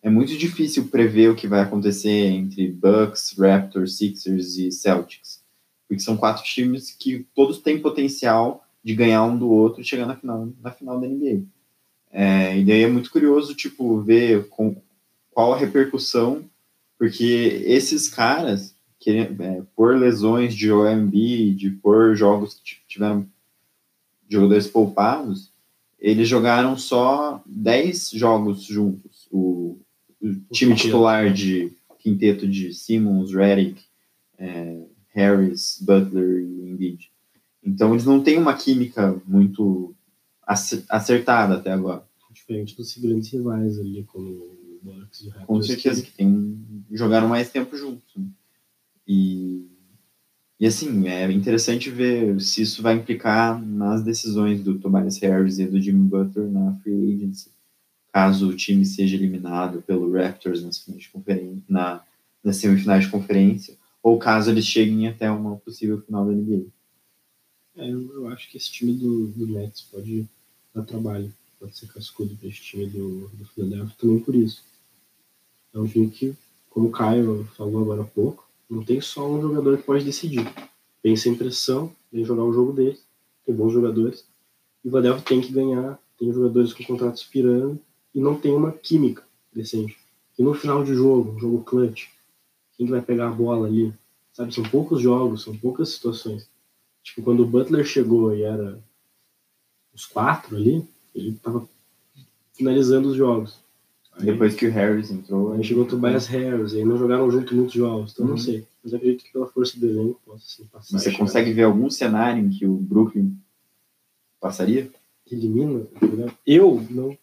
é 0.05 0.11
muito 0.11 0.37
difícil 0.37 0.89
prever 0.89 1.31
o 1.31 1.35
que 1.35 1.49
vai 1.49 1.63
acontecer 1.63 2.27
entre 2.27 2.71
Bucks, 2.71 3.35
Raptors, 3.39 3.97
Sixers 3.97 4.59
e 4.59 4.71
Celtics, 4.71 5.43
porque 5.89 6.03
são 6.03 6.15
quatro 6.15 6.45
times 6.45 6.91
que 6.91 7.27
todos 7.35 7.59
têm 7.59 7.81
potencial 7.81 8.69
de 8.85 8.95
ganhar 8.95 9.25
um 9.25 9.39
do 9.39 9.49
outro 9.49 9.81
e 9.81 9.85
chegar 9.85 10.05
na 10.05 10.15
final, 10.15 10.53
na 10.61 10.71
final 10.71 11.01
da 11.01 11.09
NBA. 11.09 11.45
É, 12.13 12.59
e 12.59 12.67
daí 12.67 12.83
é 12.83 12.87
muito 12.87 13.11
curioso, 13.11 13.55
tipo, 13.55 13.99
ver 14.03 14.47
com, 14.51 14.77
qual 15.31 15.55
a 15.55 15.57
repercussão, 15.57 16.45
porque 16.99 17.63
esses 17.65 18.07
caras, 18.07 18.77
que, 19.01 19.11
é, 19.11 19.63
por 19.75 19.97
lesões 19.97 20.55
de 20.55 20.71
OMB, 20.71 21.55
de 21.55 21.71
por 21.83 22.15
jogos 22.15 22.61
que 22.63 22.77
tiveram 22.87 23.27
jogadores 24.29 24.67
poupados, 24.67 25.51
eles 25.99 26.29
jogaram 26.29 26.77
só 26.77 27.43
10 27.47 28.11
jogos 28.11 28.65
juntos. 28.65 29.27
O, 29.33 29.79
o 30.29 30.53
time 30.53 30.75
titular 30.75 31.33
de 31.33 31.73
quinteto 31.99 32.47
de 32.47 32.73
Simmons, 32.73 33.33
Redick, 33.33 33.83
é, 34.39 34.85
Harris, 35.15 35.79
Butler 35.81 36.41
e 36.43 36.71
Embiid. 36.71 37.11
Então 37.63 37.93
eles 37.93 38.05
não 38.05 38.23
têm 38.23 38.37
uma 38.39 38.55
química 38.55 39.21
muito 39.27 39.95
ace- 40.47 40.85
acertada 40.89 41.55
até 41.55 41.73
agora. 41.73 42.05
Diferente 42.33 42.77
dos 42.77 42.97
grandes 42.99 43.31
rivais 43.31 43.79
ali, 43.79 44.05
como 44.05 44.29
o 44.29 44.81
Bucks 44.83 45.21
e 45.21 45.25
o 45.29 45.31
Raptors. 45.31 45.47
Com 45.47 45.63
certeza 45.63 46.03
que 46.03 46.11
tem, 46.13 46.59
jogaram 46.93 47.29
mais 47.29 47.49
tempo 47.51 47.77
juntos. 47.77 48.13
né? 48.17 48.27
E, 49.07 49.67
e 50.59 50.67
assim, 50.67 51.07
é 51.09 51.31
interessante 51.31 51.91
ver 51.91 52.41
se 52.41 52.63
isso 52.63 52.83
vai 52.83 52.97
implicar 52.97 53.63
nas 53.65 54.03
decisões 54.03 54.63
do 54.63 54.79
Tobias 54.79 55.17
Harris 55.19 55.59
e 55.59 55.67
do 55.67 55.81
Jimmy 55.81 56.09
Butler 56.09 56.51
na 56.51 56.75
free 56.83 57.15
agency, 57.15 57.51
caso 58.15 58.49
o 58.49 58.55
time 58.55 58.87
seja 58.87 59.17
eliminado 59.17 59.83
pelo 59.83 60.13
Raptors 60.13 60.63
nas, 60.63 60.79
finais 60.79 61.03
de 61.03 61.63
na, 61.69 62.01
nas 62.45 62.59
semifinais 62.59 63.07
de 63.07 63.11
conferência, 63.11 63.77
ou 64.01 64.21
caso 64.21 64.53
eles 64.53 64.65
cheguem 64.65 65.09
até 65.09 65.29
uma 65.29 65.57
possível 65.57 66.01
final 66.01 66.25
da 66.25 66.31
NBA. 66.31 66.67
É, 67.77 67.91
eu, 67.91 68.15
eu 68.15 68.29
acho 68.29 68.49
que 68.49 68.57
esse 68.57 68.71
time 68.71 68.93
do, 68.93 69.27
do 69.27 69.49
Nets 69.49 69.83
pode 69.91 70.29
dar 70.73 70.85
trabalho, 70.85 71.35
pode 71.59 71.77
ser 71.77 71.89
cascudo 71.89 72.37
para 72.37 72.49
esse 72.49 72.61
time 72.61 72.87
do, 72.87 73.27
do 73.31 73.45
Philadelphia 73.47 73.97
também 73.99 74.21
por 74.21 74.37
isso. 74.37 74.63
É 75.75 75.79
um 75.81 75.89
time 75.89 76.09
que, 76.09 76.37
como 76.71 76.87
o 76.87 76.93
Caio 76.93 77.45
falou 77.57 77.83
agora 77.83 78.03
há 78.03 78.07
pouco, 78.07 78.49
não 78.71 78.85
tem 78.85 79.01
só 79.01 79.29
um 79.29 79.43
jogador 79.43 79.77
que 79.77 79.83
pode 79.83 80.05
decidir. 80.05 80.47
Vem 81.03 81.17
sem 81.17 81.35
pressão, 81.35 81.93
vem 82.13 82.25
jogar 82.25 82.45
o 82.45 82.53
jogo 82.53 82.73
dele, 82.73 82.97
tem 83.45 83.53
bons 83.53 83.73
jogadores. 83.73 84.25
E 84.85 84.89
o 84.89 84.91
Philadelphia 84.93 85.25
tem 85.25 85.41
que 85.41 85.53
ganhar, 85.53 85.99
tem 86.17 86.33
jogadores 86.33 86.73
com 86.73 86.85
contrato 86.85 87.17
expirando 87.17 87.81
e 88.15 88.21
não 88.21 88.35
tem 88.39 88.55
uma 88.55 88.73
química 88.73 89.23
decente. 89.53 89.97
E 90.39 90.43
no 90.43 90.55
final 90.55 90.85
de 90.85 90.95
jogo, 90.95 91.33
um 91.33 91.39
jogo 91.39 91.63
clutch, 91.65 92.07
quem 92.77 92.87
que 92.87 92.93
vai 92.93 93.01
pegar 93.03 93.29
a 93.29 93.33
bola 93.33 93.67
ali? 93.67 93.93
Sabe, 94.33 94.53
são 94.55 94.65
poucos 94.65 95.01
jogos, 95.01 95.43
são 95.45 95.57
poucas 95.57 95.91
situações. 95.91 96.49
Tipo, 97.03 97.23
quando 97.23 97.41
o 97.43 97.47
Butler 97.47 97.85
chegou 97.85 98.35
e 98.35 98.43
era 98.43 98.79
os 99.95 100.07
quatro 100.07 100.57
ali, 100.57 100.85
ele 101.15 101.33
tava 101.43 101.69
finalizando 102.53 103.09
os 103.09 103.17
jogos. 103.17 103.59
Aí, 104.13 104.27
Depois 104.27 104.55
que 104.55 104.67
o 104.67 104.73
Harris 104.73 105.11
entrou, 105.11 105.53
aí 105.53 105.63
chegou 105.63 105.85
o 105.85 105.87
Tobias 105.89 106.27
Harris, 106.27 106.73
aí 106.75 106.85
não 106.85 106.97
jogaram 106.99 107.31
junto 107.31 107.55
muitos 107.55 107.75
jogos, 107.75 108.13
então 108.13 108.27
não 108.27 108.33
Uhum. 108.35 108.39
sei. 108.39 108.67
Mas 108.83 108.95
acredito 108.95 109.25
que 109.25 109.33
pela 109.33 109.47
força 109.47 109.79
do 109.79 109.87
elenco 109.87 110.21
possa 110.25 110.45
assim, 110.45 110.65
passar. 110.67 110.99
você 110.99 111.13
consegue 111.13 111.53
ver 111.53 111.63
algum 111.65 111.91
cenário 111.91 112.45
em 112.45 112.51
que 112.51 112.67
o 112.67 112.75
Brooklyn 112.75 113.37
passaria? 114.41 114.91
que 115.27 115.35
elimina, 115.35 115.87
eu 116.47 116.87
não 116.91 117.17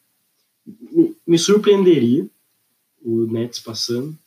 me, 0.65 1.15
me 1.26 1.38
surpreenderia 1.39 2.30
o 3.04 3.26
Nets 3.26 3.60
passando, 3.60 4.17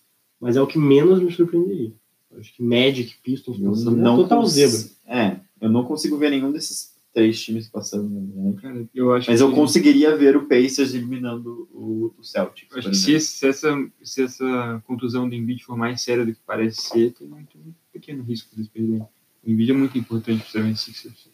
mas 0.41 0.57
é 0.57 0.63
o 0.63 0.67
que 0.67 0.79
menos 0.79 1.21
me 1.23 1.33
surpreenderia. 1.33 1.93
Acho 2.39 2.53
que 2.55 2.63
Magic, 2.63 3.15
Pistons 3.23 3.59
passando 3.59 3.97
não 3.97 4.15
é 4.15 4.17
total 4.23 4.41
cons- 4.41 4.53
zebra. 4.53 4.91
É, 5.07 5.41
eu 5.61 5.71
não 5.71 5.85
consigo 5.85 6.17
ver 6.17 6.31
nenhum 6.31 6.51
desses 6.51 6.93
três 7.13 7.41
times 7.41 7.69
passando. 7.69 8.09
Né? 8.11 8.55
Cara, 8.61 8.89
eu 8.93 9.13
acho 9.13 9.31
Mas 9.31 9.39
que, 9.39 9.45
eu 9.47 9.53
conseguiria 9.53 10.17
ver 10.17 10.37
o 10.37 10.47
Pacers 10.47 10.93
eliminando 10.95 11.69
o, 11.73 12.13
o 12.19 12.25
Celtics. 12.25 12.73
eu 12.73 12.79
acho 12.81 12.91
que 12.91 12.97
se, 12.97 13.21
se 13.21 13.47
essa, 13.47 13.89
se 14.03 14.23
essa 14.23 14.83
contusão 14.85 15.29
do 15.29 15.35
Embiid 15.37 15.63
for 15.65 15.77
mais 15.77 16.01
séria 16.03 16.27
do 16.27 16.35
que 16.35 16.41
parece 16.45 16.83
ser, 16.83 17.13
tem 17.13 17.29
muito, 17.29 17.57
muito 17.57 17.77
pequeno 17.93 18.25
risco 18.25 18.57
de 18.61 18.69
perder. 18.69 19.03
O 19.47 19.51
Embiid 19.51 19.71
é 19.71 19.75
muito 19.75 19.97
importante 19.97 20.45
para 20.51 20.63
o 20.67 20.77
Sixers. 20.77 21.29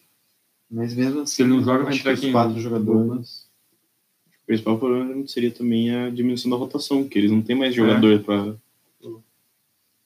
Mas 0.70 0.94
mesmo 0.94 1.20
assim, 1.22 1.36
Se 1.36 1.42
ele 1.42 1.50
não 1.50 1.64
joga, 1.64 1.84
vai 1.84 1.96
entrar 1.96 2.16
quem? 2.18 2.30
quatro 2.30 2.60
jogadores. 2.60 3.48
O 4.50 4.52
principal 4.52 4.78
problema 4.78 5.28
seria 5.28 5.52
também 5.52 5.94
a 5.94 6.10
diminuição 6.10 6.50
da 6.50 6.56
rotação, 6.56 7.06
que 7.06 7.16
eles 7.16 7.30
não 7.30 7.40
têm 7.40 7.54
mais 7.54 7.72
jogador 7.72 8.18
para. 8.24 8.56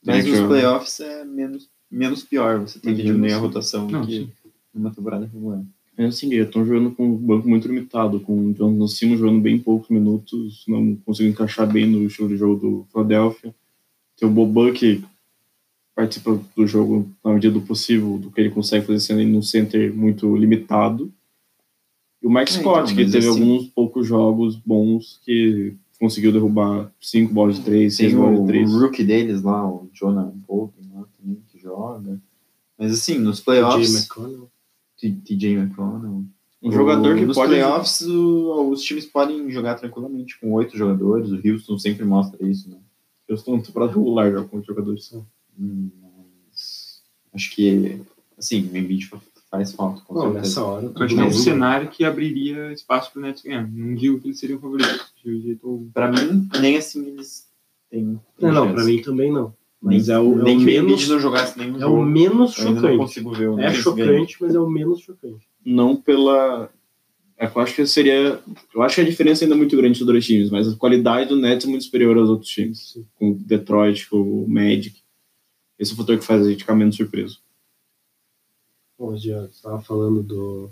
Mas 0.05 0.27
nos 0.27 0.41
playoffs 0.41 1.01
é 1.01 1.25
menos, 1.25 1.71
menos 1.91 2.23
pior. 2.23 2.59
Você 2.61 2.79
tem 2.79 2.95
que 2.95 3.03
Menos, 3.03 3.17
diminuir 3.17 3.33
a 3.33 3.39
rotação 3.39 3.89
Não, 3.89 4.05
que 4.05 4.13
sim. 4.13 4.31
numa 4.75 4.91
temporada 4.91 5.25
regular. 5.25 5.63
É 5.97 6.05
assim, 6.05 6.31
eles 6.31 6.49
estão 6.49 6.67
jogando 6.67 6.91
com 6.91 7.07
um 7.07 7.17
banco 7.17 7.49
muito 7.49 7.67
limitado, 7.67 8.21
com 8.21 8.49
o 8.49 8.53
Jones 8.53 8.93
acima 8.93 9.17
jogando 9.17 9.41
bem 9.41 9.59
poucos 9.59 9.89
minutos, 9.89 10.63
não 10.69 10.95
conseguindo 11.07 11.33
encaixar 11.33 11.67
bem 11.67 11.87
no 11.87 12.05
estilo 12.05 12.29
de 12.29 12.37
jogo 12.37 12.61
do 12.61 12.87
Philadelphia. 12.93 13.55
Tem 14.15 14.29
o 14.29 14.31
Boban 14.31 14.75
que 14.75 15.03
participa 15.95 16.39
do 16.55 16.67
jogo 16.67 17.09
na 17.25 17.33
medida 17.33 17.55
do 17.55 17.63
possível, 17.63 18.19
do 18.19 18.31
que 18.31 18.43
ele 18.43 18.51
consegue 18.51 18.85
fazer 18.85 19.01
sendo 19.01 19.25
num 19.25 19.41
center 19.41 19.95
muito 19.95 20.37
limitado. 20.37 21.11
E 22.25 22.27
o 22.27 22.31
Mike 22.31 22.53
É, 22.53 22.55
Scott, 22.61 22.93
então, 22.93 23.05
que 23.05 23.11
teve 23.13 23.19
assim- 23.19 23.29
alguns 23.29 23.69
poucos 23.69 24.07
jogos 24.07 24.57
bons 24.57 25.21
que 25.25 25.75
conseguiu 26.01 26.33
derrubar 26.33 26.91
cinco 27.01 27.35
bolas 27.35 27.57
de 27.57 27.63
três, 27.63 27.97
seis 27.97 28.15
bolas 28.15 28.41
de 28.41 28.47
três. 28.47 28.73
o 28.73 28.81
rookie 28.81 29.05
deles 29.05 29.43
lá, 29.43 29.69
o 29.71 29.89
Jonah 29.93 30.33
Bolton 30.49 30.81
lá 30.95 31.05
também, 31.21 31.43
que 31.49 31.59
joga. 31.59 32.19
Mas 32.79 32.93
assim, 32.93 33.19
nos 33.19 33.41
playoffs, 33.41 34.09
TJ 34.99 35.55
McConnell. 35.57 36.25
Um 36.63 36.73
jogador 36.73 37.15
que 37.15 37.27
nos 37.27 37.37
pode. 37.37 37.51
playoffs, 37.51 38.01
o- 38.01 38.71
os 38.71 38.83
times 38.83 39.05
podem 39.05 39.51
jogar 39.51 39.75
tranquilamente 39.75 40.41
com 40.41 40.51
oito 40.55 40.79
jogadores. 40.79 41.31
O 41.31 41.41
Houston 41.47 41.79
sempre 41.79 42.07
mostra 42.07 42.43
isso, 42.49 42.71
né? 42.71 42.79
Eu 43.29 43.35
estou 43.35 43.55
na 43.57 43.63
temporada 43.63 43.93
regular 43.93 44.33
já 44.33 44.43
com 44.45 44.57
os 44.59 44.67
jogadores. 44.67 45.13
Hum, 45.61 45.91
Mas 46.53 47.03
acho 47.35 47.55
que, 47.55 48.01
assim, 48.39 48.67
o 48.73 48.77
Embiid 48.77 49.09
faz 49.57 49.73
falta, 49.73 50.01
com 50.03 50.31
nessa 50.31 50.65
hora. 50.65 50.93
Eu 50.97 51.03
acho 51.05 51.15
que 51.15 51.21
é 51.21 51.25
um 51.25 51.31
cenário 51.33 51.89
que 51.89 52.05
abriria 52.05 52.73
espaço 52.73 53.13
para 53.13 53.21
o 53.21 53.23
Nets 53.23 53.43
ganhar. 53.43 53.69
Não 53.71 53.95
digo 53.95 54.19
que 54.21 54.29
eles 54.29 54.39
seriam 54.39 54.59
favoritos 54.59 55.13
de 55.25 55.41
jeito. 55.41 55.89
Pra 55.95 56.11
mim, 56.11 56.49
nem 56.61 56.77
assim 56.77 57.07
eles 57.07 57.47
têm. 57.91 58.19
Não, 58.41 58.53
não, 58.53 58.73
pra 58.75 58.85
mim 58.85 59.01
também 59.01 59.33
não. 59.33 59.55
Mas 59.81 60.09
nem, 60.09 60.17
é 60.17 60.19
o, 60.19 60.41
é 60.41 60.43
nem 60.45 60.57
o 60.57 60.59
que 60.59 60.65
o 60.81 60.85
menos. 60.85 61.09
não 61.09 61.21
jogasse 61.21 61.59
nenhum 61.59 61.77
É 61.77 61.81
jogo. 61.81 61.97
o 62.01 62.05
menos 62.05 62.59
eu 62.59 62.69
ainda 62.69 62.81
não 62.81 62.81
chocante. 62.89 62.99
consigo 62.99 63.33
ver 63.33 63.49
o 63.51 63.53
É 63.61 63.63
Nets 63.69 63.85
ganhando. 63.85 64.01
chocante, 64.15 64.37
mas 64.41 64.55
é 64.55 64.59
o 64.61 64.69
menos 64.71 65.01
chocante. 65.01 65.47
Não 65.65 65.95
pela. 65.95 66.71
é 67.39 67.47
Eu 67.47 67.61
acho 67.61 67.75
que 67.77 67.87
seria. 67.87 68.41
Eu 68.75 68.83
acho 68.83 68.95
que 68.97 69.01
a 69.03 69.05
diferença 69.05 69.45
ainda 69.45 69.55
é 69.55 69.59
muito 69.59 69.77
grande 69.77 69.91
entre 69.91 70.01
os 70.03 70.07
dois 70.07 70.27
times, 70.27 70.51
mas 70.51 70.67
a 70.73 70.77
qualidade 70.77 71.29
do 71.29 71.37
Nets 71.37 71.67
é 71.67 71.69
muito 71.71 71.85
superior 71.85 72.17
aos 72.19 72.29
outros 72.29 72.51
times. 72.51 72.93
Sim. 72.95 73.05
Com 73.15 73.31
o 73.31 73.35
Detroit, 73.35 74.09
com 74.09 74.17
o 74.17 74.49
Magic. 74.49 75.01
Esse 75.79 75.93
é 75.93 75.95
o 75.95 75.97
fator 75.99 76.19
que 76.19 76.25
faz 76.25 76.45
a 76.45 76.49
gente 76.51 76.61
ficar 76.61 76.75
menos 76.75 76.97
surpreso. 76.97 77.41
Bom, 78.99 79.17
já 79.17 79.45
estava 79.47 79.81
falando 79.81 80.23
do, 80.23 80.71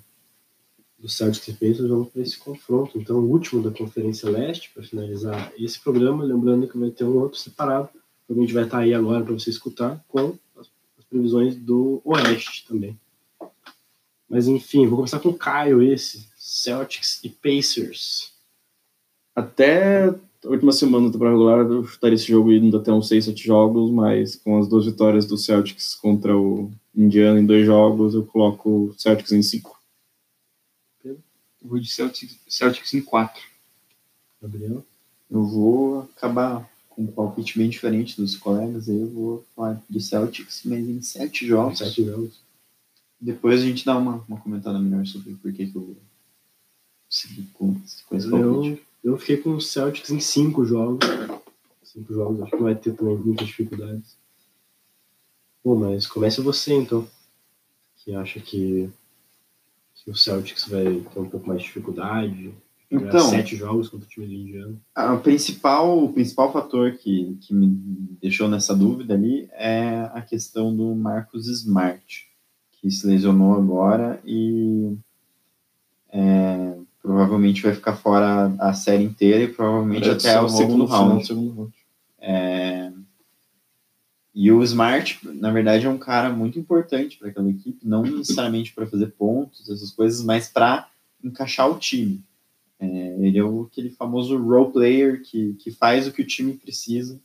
do 0.98 1.08
Celtics 1.08 1.48
e 1.48 1.52
Pacers, 1.52 1.88
vamos 1.88 2.08
para 2.08 2.22
esse 2.22 2.38
confronto. 2.38 2.96
Então, 2.96 3.16
o 3.16 3.28
último 3.28 3.62
da 3.62 3.76
Conferência 3.76 4.30
Leste, 4.30 4.70
para 4.72 4.84
finalizar 4.84 5.52
esse 5.58 5.80
programa. 5.80 6.24
Lembrando 6.24 6.68
que 6.68 6.78
vai 6.78 6.90
ter 6.90 7.04
um 7.04 7.18
outro 7.18 7.38
separado. 7.38 7.88
que 8.26 8.32
A 8.32 8.36
gente 8.36 8.54
vai 8.54 8.64
estar 8.64 8.78
aí 8.78 8.94
agora 8.94 9.24
para 9.24 9.34
você 9.34 9.50
escutar 9.50 10.04
com 10.06 10.38
as, 10.56 10.70
as 10.98 11.04
previsões 11.04 11.56
do 11.56 12.00
Oeste 12.04 12.64
também. 12.68 12.98
Mas 14.28 14.46
enfim, 14.46 14.86
vou 14.86 14.98
começar 14.98 15.18
com 15.18 15.30
o 15.30 15.36
Caio 15.36 15.82
esse. 15.82 16.30
Celtics 16.36 17.20
e 17.24 17.28
Pacers. 17.28 18.32
Até 19.34 20.14
última 20.44 20.72
semana 20.72 21.10
temporada 21.10 21.36
regular, 21.36 21.60
eu 21.66 21.84
chutaria 21.84 22.16
esse 22.16 22.26
jogo 22.26 22.52
indo 22.52 22.76
até 22.76 22.92
uns 22.92 23.08
6, 23.08 23.26
7 23.26 23.46
jogos, 23.46 23.90
mas 23.90 24.36
com 24.36 24.58
as 24.58 24.68
duas 24.68 24.86
vitórias 24.86 25.26
do 25.26 25.38
Celtics 25.38 25.94
contra 25.94 26.36
o 26.36 26.70
Indiana 26.94 27.40
em 27.40 27.46
dois 27.46 27.64
jogos, 27.64 28.14
eu 28.14 28.24
coloco 28.24 28.70
o 28.70 28.94
Celtics 28.98 29.32
em 29.32 29.42
5. 29.42 29.80
Eu 31.04 31.18
vou 31.62 31.78
de 31.78 31.88
Celtics, 31.88 32.38
Celtics 32.48 32.92
em 32.94 33.00
4. 33.00 33.40
Gabriel. 34.42 34.84
Eu 35.30 35.46
vou 35.46 36.00
acabar 36.16 36.68
com 36.90 37.02
um 37.02 37.06
palpite 37.06 37.58
bem 37.58 37.68
diferente 37.68 38.20
dos 38.20 38.36
colegas. 38.36 38.88
Aí 38.88 39.00
eu 39.00 39.08
vou 39.08 39.44
falar 39.54 39.80
de 39.88 40.00
Celtics, 40.00 40.62
mas 40.64 40.80
em 40.80 41.00
sete 41.00 41.46
jogos. 41.46 41.78
Sete 41.78 42.04
jogos. 42.04 42.40
Depois 43.20 43.62
a 43.62 43.64
gente 43.64 43.84
dá 43.84 43.96
uma, 43.96 44.24
uma 44.28 44.40
comentada 44.40 44.78
melhor 44.78 45.06
sobre 45.06 45.34
por 45.34 45.52
que 45.52 45.66
que 45.66 45.76
eu 45.76 45.96
segui 47.08 47.44
com, 47.54 47.74
com 47.74 48.16
esse 48.16 48.28
palpite. 48.28 48.70
Eu, 48.70 48.91
eu 49.02 49.16
fiquei 49.18 49.36
com 49.36 49.50
o 49.50 49.60
Celtics 49.60 50.10
em 50.10 50.20
cinco 50.20 50.64
jogos. 50.64 51.06
Cinco 51.82 52.12
jogos, 52.14 52.40
acho 52.42 52.50
que 52.50 52.56
não 52.56 52.64
vai 52.64 52.74
ter 52.74 52.94
também 52.94 53.16
muitas 53.16 53.46
dificuldades. 53.48 54.16
Bom, 55.64 55.76
mas 55.76 56.06
comece 56.06 56.40
você 56.40 56.74
então. 56.74 57.06
Que 57.96 58.14
acha 58.14 58.40
que, 58.40 58.90
que 59.94 60.10
o 60.10 60.14
Celtics 60.16 60.66
vai 60.68 60.84
ter 60.84 61.20
um 61.20 61.28
pouco 61.28 61.46
mais 61.46 61.60
de 61.60 61.66
dificuldade. 61.68 62.52
Então, 62.90 63.20
sete 63.30 63.56
jogos 63.56 63.88
contra 63.88 64.06
o 64.06 64.08
time 64.10 64.26
do 64.26 64.32
Indiana. 64.34 64.76
a- 64.94 65.14
o 65.14 65.20
principal, 65.20 66.04
o 66.04 66.12
principal 66.12 66.52
fator 66.52 66.92
que, 66.92 67.36
que 67.40 67.54
me 67.54 67.66
deixou 68.20 68.48
nessa 68.48 68.74
dúvida 68.74 69.14
ali 69.14 69.48
é 69.52 70.10
a 70.12 70.20
questão 70.20 70.74
do 70.76 70.94
Marcos 70.94 71.46
Smart, 71.48 72.28
que 72.72 72.90
se 72.90 73.06
lesionou 73.06 73.54
agora 73.54 74.20
e 74.26 74.94
é, 76.10 76.76
provavelmente 77.02 77.62
vai 77.62 77.74
ficar 77.74 77.96
fora 77.96 78.54
a 78.58 78.72
série 78.72 79.02
inteira 79.02 79.42
e 79.42 79.48
provavelmente 79.52 80.08
até 80.08 80.40
o 80.40 80.48
segundo 80.48 80.84
round. 80.84 81.26
Segundo 81.26 81.54
round. 81.54 81.72
É, 82.20 82.92
E 84.34 84.50
o 84.50 84.62
Smart, 84.62 85.18
na 85.24 85.50
verdade, 85.50 85.84
é 85.84 85.90
um 85.90 85.98
cara 85.98 86.30
muito 86.30 86.58
importante 86.58 87.18
para 87.18 87.28
aquela 87.28 87.50
equipe, 87.50 87.86
não 87.86 88.02
necessariamente 88.02 88.72
para 88.72 88.86
fazer 88.86 89.08
pontos, 89.08 89.68
essas 89.68 89.90
coisas, 89.90 90.24
mas 90.24 90.48
para 90.48 90.88
encaixar 91.22 91.68
o 91.70 91.78
time. 91.78 92.24
É, 92.80 92.86
ele 93.20 93.38
é 93.38 93.44
o, 93.44 93.62
aquele 93.70 93.90
famoso 93.90 94.36
role 94.38 94.72
player 94.72 95.22
que, 95.22 95.54
que 95.54 95.70
faz 95.70 96.06
o 96.06 96.12
que 96.12 96.22
o 96.22 96.26
time 96.26 96.54
precisa 96.54 97.20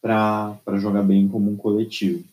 para 0.00 0.78
jogar 0.78 1.02
bem 1.02 1.28
como 1.28 1.50
um 1.50 1.56
coletivo. 1.56 2.24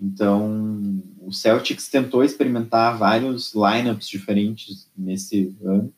Então, 0.00 1.00
o 1.20 1.32
Celtics 1.32 1.88
tentou 1.88 2.24
experimentar 2.24 2.98
vários 2.98 3.54
lineups 3.54 4.08
diferentes 4.08 4.88
nesse 4.96 5.54
ano, 5.64 5.92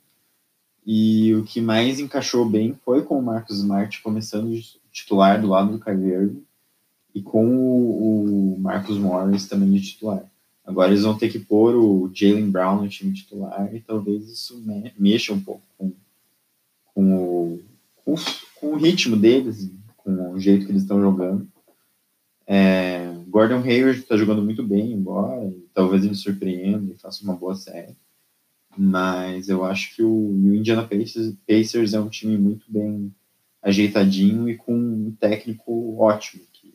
e 0.87 1.35
o 1.35 1.43
que 1.43 1.61
mais 1.61 1.99
encaixou 1.99 2.49
bem 2.49 2.79
foi 2.85 3.03
com 3.03 3.19
o 3.19 3.23
Marcus 3.23 3.59
Smart 3.59 4.01
começando 4.03 4.51
de 4.51 4.63
titular 4.93 5.41
do 5.41 5.49
lado 5.49 5.73
do 5.73 5.81
Kyrie 5.85 6.41
e 7.13 7.21
com 7.21 7.45
o, 7.57 8.55
o 8.55 8.61
Marcus 8.61 8.97
Morris 8.97 9.49
também 9.49 9.73
de 9.73 9.83
titular. 9.83 10.25
Agora 10.65 10.91
eles 10.91 11.03
vão 11.03 11.17
ter 11.19 11.29
que 11.29 11.39
pôr 11.39 11.75
o 11.75 12.11
Jalen 12.15 12.51
Brown 12.51 12.83
no 12.83 12.89
time 12.89 13.13
titular 13.13 13.75
e 13.75 13.81
talvez 13.81 14.29
isso 14.29 14.61
me- 14.61 14.93
mexa 14.99 15.33
um 15.33 15.41
pouco 15.41 15.63
com, 15.77 15.93
com, 16.95 17.17
o, 17.17 17.61
com, 18.05 18.15
com 18.61 18.67
o 18.69 18.77
ritmo 18.77 19.17
deles, 19.17 19.71
com 19.97 20.33
o 20.33 20.39
jeito 20.39 20.67
que 20.67 20.73
eles 20.73 20.83
estão 20.83 21.01
jogando. 21.01 21.49
É, 22.47 23.13
Gordon 23.29 23.61
Hayward 23.61 24.01
está 24.01 24.17
jogando 24.17 24.43
muito 24.43 24.63
bem, 24.63 24.93
embora 24.93 25.53
talvez 25.75 26.05
ele 26.05 26.15
surpreenda 26.15 26.93
e 26.93 26.99
faça 26.99 27.25
uma 27.25 27.35
boa 27.35 27.57
série. 27.57 27.97
Mas 28.77 29.49
eu 29.49 29.65
acho 29.65 29.95
que 29.95 30.03
o, 30.03 30.31
Indiana 30.55 30.83
Pacers, 30.83 31.35
Pacers 31.47 31.95
é 31.95 32.01
um 32.01 32.09
time 32.09 32.37
muito 32.37 32.67
bem 32.69 33.13
ajeitadinho 33.63 34.49
e 34.49 34.57
com 34.57 34.75
um 34.75 35.17
técnico 35.19 35.97
ótimo, 35.99 36.43
que 36.53 36.75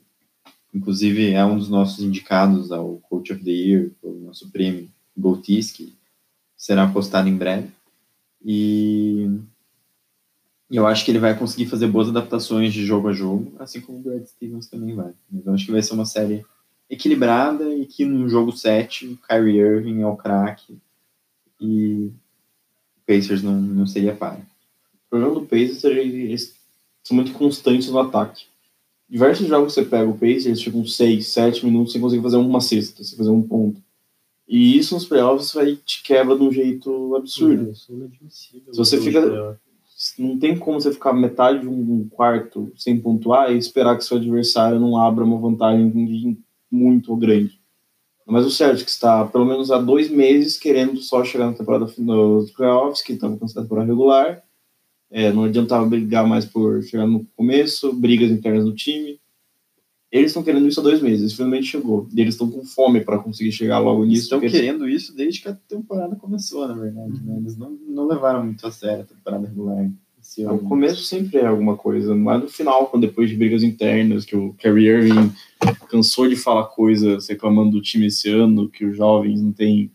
inclusive 0.73 1.31
é 1.31 1.45
um 1.45 1.57
dos 1.57 1.69
nossos 1.69 2.03
indicados 2.03 2.71
ao 2.71 2.97
Coach 3.09 3.31
of 3.31 3.43
the 3.43 3.51
Year, 3.51 3.91
o 4.01 4.25
nosso 4.25 4.49
prêmio 4.49 4.89
Goltis, 5.15 5.71
que 5.71 5.95
será 6.57 6.87
postado 6.87 7.29
em 7.29 7.37
breve. 7.37 7.69
E 8.43 9.29
eu 10.69 10.87
acho 10.87 11.05
que 11.05 11.11
ele 11.11 11.19
vai 11.19 11.37
conseguir 11.37 11.67
fazer 11.67 11.87
boas 11.87 12.09
adaptações 12.09 12.73
de 12.73 12.83
jogo 12.83 13.09
a 13.09 13.13
jogo, 13.13 13.53
assim 13.59 13.79
como 13.79 13.99
o 13.99 14.01
Brad 14.01 14.25
Stevens 14.25 14.67
também 14.67 14.95
vai. 14.95 15.13
Mas 15.29 15.45
eu 15.45 15.53
acho 15.53 15.65
que 15.65 15.71
vai 15.71 15.81
ser 15.81 15.93
uma 15.93 16.05
série 16.05 16.43
equilibrada 16.89 17.73
e 17.73 17.85
que 17.85 18.05
no 18.05 18.27
jogo 18.27 18.51
7 18.51 19.07
o 19.07 19.17
Kyrie 19.17 19.59
Irving 19.59 20.01
é 20.01 20.07
o 20.07 20.17
craque 20.17 20.77
e 21.61 22.07
o 22.07 22.13
Pacers 23.05 23.43
não, 23.43 23.61
não 23.61 23.85
seria 23.85 24.15
par. 24.15 24.37
O 24.37 25.09
problema 25.09 25.35
do 25.35 25.45
Pacers 25.45 25.83
é 25.85 25.93
que 25.93 25.99
eles 25.99 26.55
são 27.03 27.15
muito 27.15 27.31
constantes 27.33 27.89
no 27.89 27.99
ataque. 27.99 28.45
Diversos 29.09 29.47
jogos 29.47 29.73
você 29.73 29.83
pega 29.83 30.09
o 30.09 30.17
Pacers, 30.17 30.61
ficam 30.61 30.85
6, 30.85 31.27
7 31.27 31.65
minutos 31.65 31.91
sem 31.91 32.01
conseguir 32.01 32.23
fazer 32.23 32.37
uma 32.37 32.61
cesta, 32.61 33.03
sem 33.03 33.17
fazer 33.17 33.29
um 33.29 33.41
ponto. 33.43 33.81
E 34.47 34.77
isso 34.77 34.95
nos 34.95 35.05
playoffs 35.05 35.53
vai 35.53 35.75
te 35.75 36.01
quebra 36.03 36.35
de 36.35 36.43
um 36.43 36.51
jeito 36.51 37.15
absurdo. 37.15 37.71
É. 37.71 37.73
Se 38.29 38.61
você 38.73 38.99
fica-? 38.99 39.59
Não 40.17 40.39
tem 40.39 40.57
como 40.57 40.81
você 40.81 40.91
ficar 40.91 41.13
metade 41.13 41.59
de 41.59 41.67
um 41.67 42.07
quarto 42.09 42.71
sem 42.75 42.99
pontuar 42.99 43.51
e 43.51 43.57
esperar 43.57 43.95
que 43.95 44.03
seu 44.03 44.17
adversário 44.17 44.79
não 44.79 44.97
abra 44.97 45.23
uma 45.23 45.37
vantagem 45.37 46.37
muito 46.71 47.15
grande. 47.15 47.60
Mas 48.31 48.45
o 48.45 48.51
Celtics 48.51 48.93
está 48.93 49.25
pelo 49.25 49.45
menos 49.45 49.69
há 49.71 49.77
dois 49.77 50.09
meses 50.09 50.57
querendo 50.57 50.97
só 51.01 51.23
chegar 51.23 51.47
na 51.47 51.53
temporada 51.53 51.85
dos 51.85 52.51
playoffs, 52.51 53.01
que 53.03 53.13
estava 53.13 53.35
considerado 53.37 53.65
temporada 53.65 53.87
regular. 53.91 54.41
É, 55.11 55.31
não 55.33 55.43
adiantava 55.43 55.85
brigar 55.85 56.25
mais 56.25 56.45
por 56.45 56.81
chegar 56.83 57.05
no 57.05 57.25
começo, 57.35 57.91
brigas 57.91 58.31
internas 58.31 58.63
do 58.63 58.73
time. 58.73 59.19
Eles 60.09 60.27
estão 60.31 60.43
querendo 60.43 60.67
isso 60.67 60.79
há 60.79 60.83
dois 60.83 61.01
meses, 61.01 61.33
finalmente 61.33 61.65
chegou. 61.67 62.07
E 62.13 62.21
eles 62.21 62.33
estão 62.35 62.49
com 62.49 62.63
fome 62.65 63.01
para 63.01 63.17
conseguir 63.19 63.51
chegar 63.51 63.79
logo 63.79 64.01
Eles 64.03 64.09
nisso. 64.11 64.23
estão 64.23 64.39
porque 64.39 64.55
eles- 64.55 64.61
querendo 64.65 64.87
isso 64.87 65.15
desde 65.15 65.41
que 65.41 65.49
a 65.49 65.53
temporada 65.53 66.15
começou, 66.15 66.67
na 66.67 66.73
verdade. 66.73 67.21
né? 67.23 67.37
Eles 67.37 67.57
não, 67.57 67.71
não 67.87 68.07
levaram 68.07 68.45
muito 68.45 68.65
a 68.65 68.71
sério 68.71 69.03
a 69.03 69.05
temporada 69.13 69.47
regular. 69.47 69.89
No 70.39 70.49
ano. 70.51 70.59
começo 70.59 71.03
sempre 71.03 71.37
é 71.37 71.45
alguma 71.45 71.75
coisa, 71.75 72.15
mas 72.15 72.41
no 72.41 72.47
final, 72.47 72.87
quando 72.87 73.07
depois 73.07 73.29
de 73.29 73.35
brigas 73.35 73.63
internas, 73.63 74.23
que 74.23 74.35
o 74.35 74.53
Kyrie 74.53 74.87
Irving 74.87 75.31
cansou 75.89 76.27
de 76.27 76.35
falar 76.35 76.65
coisas 76.65 77.27
reclamando 77.27 77.71
do 77.71 77.81
time 77.81 78.07
esse 78.07 78.29
ano, 78.29 78.69
que 78.69 78.85
os 78.85 78.95
jovens 78.95 79.41
não 79.41 79.51
têm 79.51 79.91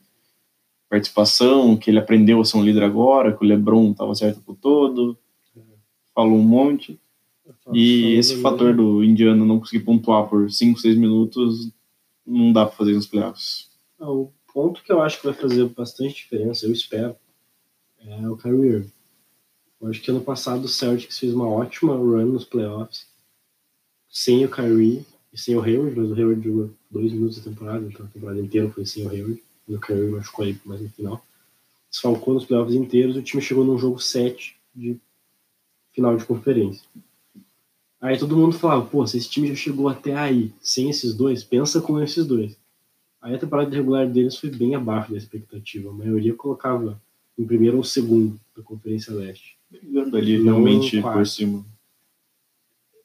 participação, 0.89 1.77
que 1.77 1.91
ele 1.91 1.99
aprendeu 1.99 2.41
a 2.41 2.45
ser 2.45 2.59
um 2.59 2.65
líder 2.65 2.83
agora, 2.83 3.37
que 3.37 3.45
o 3.45 3.49
LeBron 3.49 3.91
estava 3.91 4.15
certo 4.15 4.41
por 4.43 4.57
todo, 4.57 5.19
falou 6.15 6.39
um 6.39 6.43
monte. 6.43 7.01
E 7.73 8.15
esse 8.15 8.41
fator 8.41 8.75
do 8.75 9.03
Indiana 9.03 9.45
não 9.45 9.59
conseguir 9.59 9.85
pontuar 9.85 10.29
por 10.29 10.51
5, 10.51 10.79
6 10.79 10.97
minutos 10.97 11.73
não 12.27 12.53
dá 12.53 12.67
para 12.67 12.77
fazer 12.77 12.93
nos 12.93 13.07
playoffs. 13.07 13.71
Ah, 13.99 14.11
O 14.11 14.33
ponto 14.53 14.83
que 14.83 14.93
eu 14.93 15.01
acho 15.01 15.19
que 15.19 15.27
vai 15.27 15.35
fazer 15.35 15.65
bastante 15.69 16.15
diferença, 16.15 16.67
eu 16.67 16.73
espero, 16.73 17.15
é 18.01 18.29
o 18.29 18.37
Kyrie 18.37 18.71
Irving. 18.71 18.96
Eu 19.81 19.89
acho 19.89 20.01
que 20.01 20.11
ano 20.11 20.23
passado 20.23 20.65
o 20.65 20.69
Celtics 20.69 21.19
fez 21.19 21.35
uma 21.35 21.49
ótima 21.49 21.95
run 21.95 22.27
nos 22.27 22.45
playoffs, 22.45 23.07
sem 24.09 24.45
o 24.45 24.51
Kyrie 24.51 25.05
e 25.33 25.39
sem 25.39 25.55
o 25.57 25.63
Hayward, 25.63 25.99
mas 25.99 26.11
o 26.11 26.15
Hayward 26.15 26.43
jogou 26.43 26.71
dois 26.91 27.13
minutos 27.13 27.39
da 27.39 27.45
temporada, 27.45 27.87
então 27.87 28.07
a 28.07 28.09
temporada 28.09 28.41
inteira 28.41 28.71
foi 28.71 28.87
sem 28.87 29.07
o 29.07 29.11
Hayward, 29.11 29.43
e 29.69 29.75
o 29.75 29.81
Kyrie 29.81 30.11
machucou 30.11 30.45
aí 30.45 30.59
mais 30.65 30.81
no 30.81 30.89
final. 30.89 31.25
Desfalcou 31.91 32.35
nos 32.35 32.45
playoffs 32.45 32.75
inteiros, 32.75 33.17
o 33.17 33.23
time 33.23 33.43
chegou 33.43 33.65
num 33.65 33.79
jogo 33.79 33.99
7 33.99 34.57
de 34.75 34.99
final 35.93 36.17
de 36.17 36.25
conferência. 36.25 36.87
Aí 38.01 38.19
todo 38.19 38.37
mundo 38.37 38.59
falava, 38.59 38.87
pô, 38.87 39.07
se 39.07 39.17
esse 39.17 39.29
time 39.29 39.49
já 39.49 39.55
chegou 39.55 39.89
até 39.89 40.15
aí, 40.15 40.53
sem 40.61 40.91
esses 40.91 41.15
dois, 41.15 41.43
pensa 41.43 41.81
com 41.81 42.01
esses 42.01 42.27
dois. 42.27 42.57
Aí 43.21 43.35
a 43.35 43.39
temporada 43.39 43.75
regular 43.75 44.09
deles 44.09 44.37
foi 44.37 44.51
bem 44.51 44.75
abaixo 44.75 45.11
da 45.11 45.19
expectativa. 45.19 45.91
A 45.91 45.93
maioria 45.93 46.35
colocava 46.35 47.01
em 47.39 47.45
primeiro 47.45 47.79
ou 47.79 47.85
segundo 47.85 48.39
da 48.57 48.63
Conferência 48.63 49.13
Leste. 49.13 49.56
Brigando 49.71 50.17
ali 50.17 50.43
realmente 50.43 51.01
por 51.01 51.27
cima. 51.27 51.65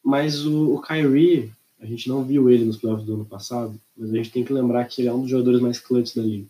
Mas 0.04 0.46
o, 0.46 0.76
o 0.76 0.82
Kyrie, 0.82 1.52
a 1.80 1.86
gente 1.86 2.08
não 2.08 2.24
viu 2.24 2.50
ele 2.50 2.66
nos 2.66 2.78
playoffs 2.78 3.06
do 3.06 3.14
ano 3.14 3.26
passado, 3.26 3.80
mas 3.96 4.12
a 4.12 4.16
gente 4.16 4.32
tem 4.32 4.44
que 4.44 4.54
lembrar 4.54 4.86
que 4.86 5.02
ele 5.02 5.10
é 5.10 5.14
um 5.14 5.22
dos 5.22 5.30
jogadores 5.30 5.62
mais 5.62 5.80
clutch 5.80 6.16
da 6.16 6.22
liga. 6.22 6.48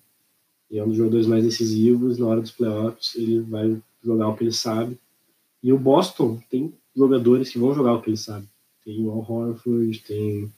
Ele 0.70 0.80
é 0.80 0.84
um 0.84 0.88
dos 0.88 0.98
jogadores 0.98 1.28
mais 1.28 1.44
decisivos 1.44 2.18
na 2.18 2.28
hora 2.28 2.42
dos 2.42 2.52
playoffs, 2.52 3.16
ele 3.16 3.42
vai 3.42 3.78
jogar 4.04 4.30
o 4.30 4.38
que 4.38 4.44
ele 4.44 4.54
sabe. 4.54 4.98
E 5.62 5.72
o 5.72 5.78
Boston 5.78 6.42
tem 6.50 6.74
jogadores 6.96 7.50
que 7.50 7.60
vão 7.60 7.74
jogar 7.74 7.94
o 7.94 8.02
que 8.02 8.10
ele 8.10 8.18
sabe. 8.18 8.48
Tem 8.84 9.06
o 9.06 9.12
Al 9.12 9.26
Horford, 9.30 10.00
tem 10.00 10.52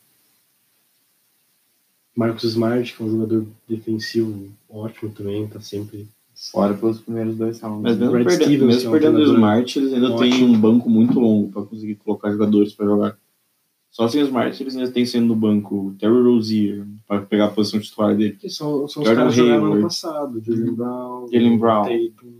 Marcus 2.15 2.43
Smart, 2.43 2.95
que 2.95 3.01
é 3.01 3.05
um 3.05 3.11
jogador 3.11 3.47
defensivo 3.67 4.51
ótimo 4.69 5.11
também, 5.11 5.47
tá 5.47 5.59
sempre 5.59 6.07
Fora 6.51 6.73
pelos 6.73 6.99
primeiros 6.99 7.35
dois 7.37 7.59
rounds. 7.61 7.81
Mas 7.83 7.97
mesmo, 7.97 8.11
perde- 8.13 8.43
Stevens, 8.43 8.75
mesmo 8.75 8.95
é 8.95 8.99
perdendo 8.99 9.19
o 9.19 9.33
Smart, 9.33 9.79
eles 9.79 9.93
ainda 9.93 10.17
têm 10.17 10.43
um 10.43 10.59
banco 10.59 10.89
muito 10.89 11.19
longo 11.19 11.51
para 11.51 11.63
conseguir 11.63 11.95
colocar 11.95 12.31
jogadores 12.31 12.73
para 12.73 12.85
jogar. 12.85 13.17
Só 13.89 14.07
sem 14.07 14.21
o 14.21 14.25
Smart, 14.25 14.61
eles 14.61 14.75
ainda 14.75 14.91
têm 14.91 15.05
sendo 15.05 15.27
no 15.27 15.35
banco 15.35 15.87
o 15.89 15.93
Terry 15.93 16.21
Rozier 16.21 16.85
para 17.07 17.21
pegar 17.21 17.45
a 17.45 17.49
posição 17.51 17.79
titular 17.79 18.15
dele. 18.15 18.35
que 18.39 18.49
são, 18.49 18.87
são 18.87 19.03
os 19.03 19.09
caras 19.09 19.33
que 19.35 19.41
ano 19.41 19.81
passado, 19.81 20.41
Jalen 20.43 20.73
Brown, 20.73 21.27
Jalen 21.31 21.57
Brown. 21.57 21.83
Tatum. 21.83 22.33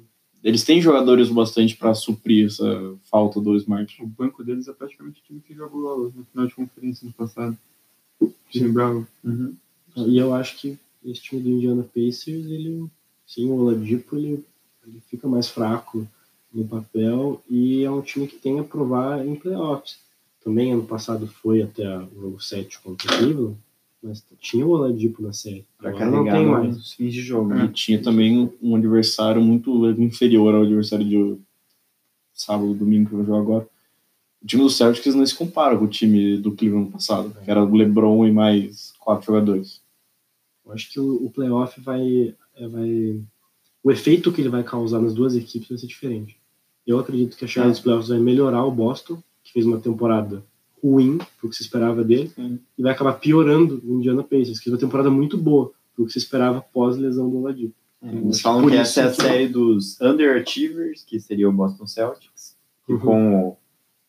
Eles 0.43 0.63
têm 0.65 0.81
jogadores 0.81 1.29
bastante 1.29 1.77
para 1.77 1.93
suprir 1.93 2.47
essa 2.47 2.95
falta 3.09 3.39
do 3.39 3.55
Smart. 3.55 4.03
O 4.03 4.07
banco 4.07 4.43
deles 4.43 4.67
é 4.67 4.73
praticamente 4.73 5.21
o 5.21 5.23
time 5.23 5.39
que 5.39 5.53
jogou 5.53 6.11
no 6.13 6.25
final 6.25 6.47
de 6.47 6.53
conferência 6.55 7.05
no 7.07 7.13
passado. 7.13 7.57
Lembrava. 8.53 9.07
Uhum. 9.23 9.53
E 9.95 10.17
eu 10.17 10.33
acho 10.33 10.57
que 10.59 10.77
esse 11.05 11.21
time 11.21 11.41
do 11.41 11.49
Indiana 11.49 11.83
Pacers, 11.83 12.45
ele, 12.45 12.85
sim, 13.33 13.49
o 13.49 13.55
Oladipo, 13.55 14.15
ele, 14.15 14.45
ele 14.85 15.01
fica 15.09 15.27
mais 15.27 15.47
fraco 15.47 16.07
no 16.53 16.65
papel 16.67 17.41
e 17.49 17.83
é 17.83 17.89
um 17.89 18.01
time 18.01 18.27
que 18.27 18.35
tem 18.37 18.59
a 18.59 18.63
provar 18.63 19.25
em 19.25 19.35
playoffs. 19.35 19.97
Também 20.43 20.73
ano 20.73 20.83
passado 20.85 21.25
foi 21.25 21.61
até 21.61 21.97
o 21.97 22.21
jogo 22.21 22.41
7 22.41 22.79
contra 22.81 23.11
o 23.13 23.17
Cleveland, 23.17 23.57
mas 24.03 24.23
tinha 24.39 24.65
o 24.65 24.71
Oladipo 24.71 25.23
na 25.23 25.31
série. 25.33 25.65
Pra 25.77 25.89
Agora 25.89 26.05
não 26.05 26.25
carregar 26.25 26.37
tem 26.37 26.45
mais. 26.47 26.91
fins 26.93 27.13
de 27.13 27.21
jogo. 27.21 27.53
E 27.53 27.57
né? 27.57 27.71
tinha 27.73 28.01
também 28.01 28.51
um- 28.61 28.75
adversário 28.75 29.41
muito 29.41 29.89
inferior 29.99 30.53
ao 30.53 30.63
adversário 30.63 31.05
de 31.05 31.37
sábado, 32.33 32.73
domingo 32.73 33.07
que 33.09 33.13
eu 33.15 33.17
vou 33.19 33.25
jogar 33.25 33.39
agora. 33.39 33.69
O 34.41 34.45
time 34.45 34.61
do 34.63 34.69
Celtics 34.69 35.15
não 35.15 35.25
se 35.25 35.33
compara 35.33 35.77
com 35.77 35.85
o 35.85 35.87
time 35.87 36.37
do 36.37 36.51
Cleveland 36.51 36.91
passado, 36.91 37.33
que 37.43 37.49
era 37.49 37.63
o 37.63 37.73
LeBron 37.73 38.27
e 38.27 38.31
mais 38.31 38.93
quatro 38.99 39.27
jogadores. 39.27 39.81
Eu 40.65 40.73
acho 40.73 40.91
que 40.91 40.99
o, 40.99 41.25
o 41.25 41.29
playoff 41.29 41.79
vai, 41.79 42.01
é, 42.01 42.33
vai. 42.69 43.21
O 43.83 43.91
efeito 43.91 44.31
que 44.31 44.41
ele 44.41 44.49
vai 44.49 44.63
causar 44.63 44.99
nas 45.01 45.13
duas 45.13 45.35
equipes 45.35 45.69
vai 45.69 45.77
ser 45.77 45.87
diferente. 45.87 46.37
Eu 46.85 46.99
acredito 46.99 47.35
que 47.37 47.45
a 47.45 47.47
chegada 47.47 47.69
É. 47.69 47.73
dos 47.73 47.79
playoffs 47.81 48.09
vai 48.09 48.19
melhorar 48.19 48.63
o 48.65 48.71
Boston, 48.71 49.21
que 49.43 49.51
fez 49.51 49.65
uma 49.65 49.79
temporada 49.79 50.43
ruim, 50.83 51.17
pro 51.39 51.49
que 51.49 51.55
se 51.55 51.63
esperava 51.63 52.03
dele, 52.03 52.29
Sim. 52.35 52.59
e 52.77 52.81
vai 52.83 52.91
acabar 52.91 53.13
piorando 53.13 53.81
o 53.85 53.97
Indiana 53.97 54.21
Pacers, 54.23 54.57
que 54.59 54.65
fez 54.65 54.73
uma 54.73 54.79
temporada 54.79 55.09
muito 55.09 55.37
boa, 55.37 55.71
pro 55.95 56.05
que 56.05 56.11
se 56.11 56.17
esperava 56.17 56.61
pós-lesão 56.61 57.29
do 57.29 57.37
Oladipo. 57.37 57.73
É, 58.01 58.13
Eles 58.15 58.41
falam 58.41 58.67
que 58.67 58.75
essa 58.75 59.01
é 59.01 59.03
a 59.05 59.09
que- 59.11 59.15
série 59.21 59.47
dos 59.47 59.99
underachievers, 60.01 61.03
que 61.03 61.19
seria 61.21 61.47
o 61.47 61.53
Boston 61.53 61.87
Celtics. 61.87 62.57
E 62.89 62.93
Uhum. 62.93 62.99
com 62.99 63.47
o, 63.47 63.57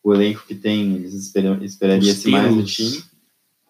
o 0.03 0.15
elenco 0.15 0.45
que 0.49 0.55
tem, 0.55 0.95
eles 0.97 1.15
esperam, 1.15 1.63
esperaria-se 1.63 2.27
Os 2.27 2.33
mais 2.33 2.55
do 2.57 2.65
time. 2.65 3.03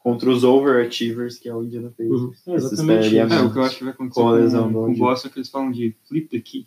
Contra 0.04 0.28
os 0.30 0.44
overachievers, 0.44 1.38
que 1.38 1.48
é 1.48 1.54
o 1.54 1.64
Indiana 1.64 1.88
Pacers. 1.96 2.20
Uhum. 2.20 2.32
É, 2.48 2.54
exatamente. 2.56 3.18
É, 3.18 3.24
o 3.24 3.50
que 3.50 3.58
eu 3.58 3.62
acho 3.62 3.78
que 3.78 3.84
vai 3.84 3.92
acontecer 3.94 4.20
Com 4.20 4.26
com, 4.28 4.32
lesão 4.32 4.70
com 4.72 4.92
o. 4.92 4.96
Boston 4.96 5.28
é 5.28 5.30
que 5.30 5.38
eles 5.38 5.48
falam 5.48 5.70
de 5.72 5.96
flip 6.06 6.28
the 6.28 6.40
key. 6.40 6.66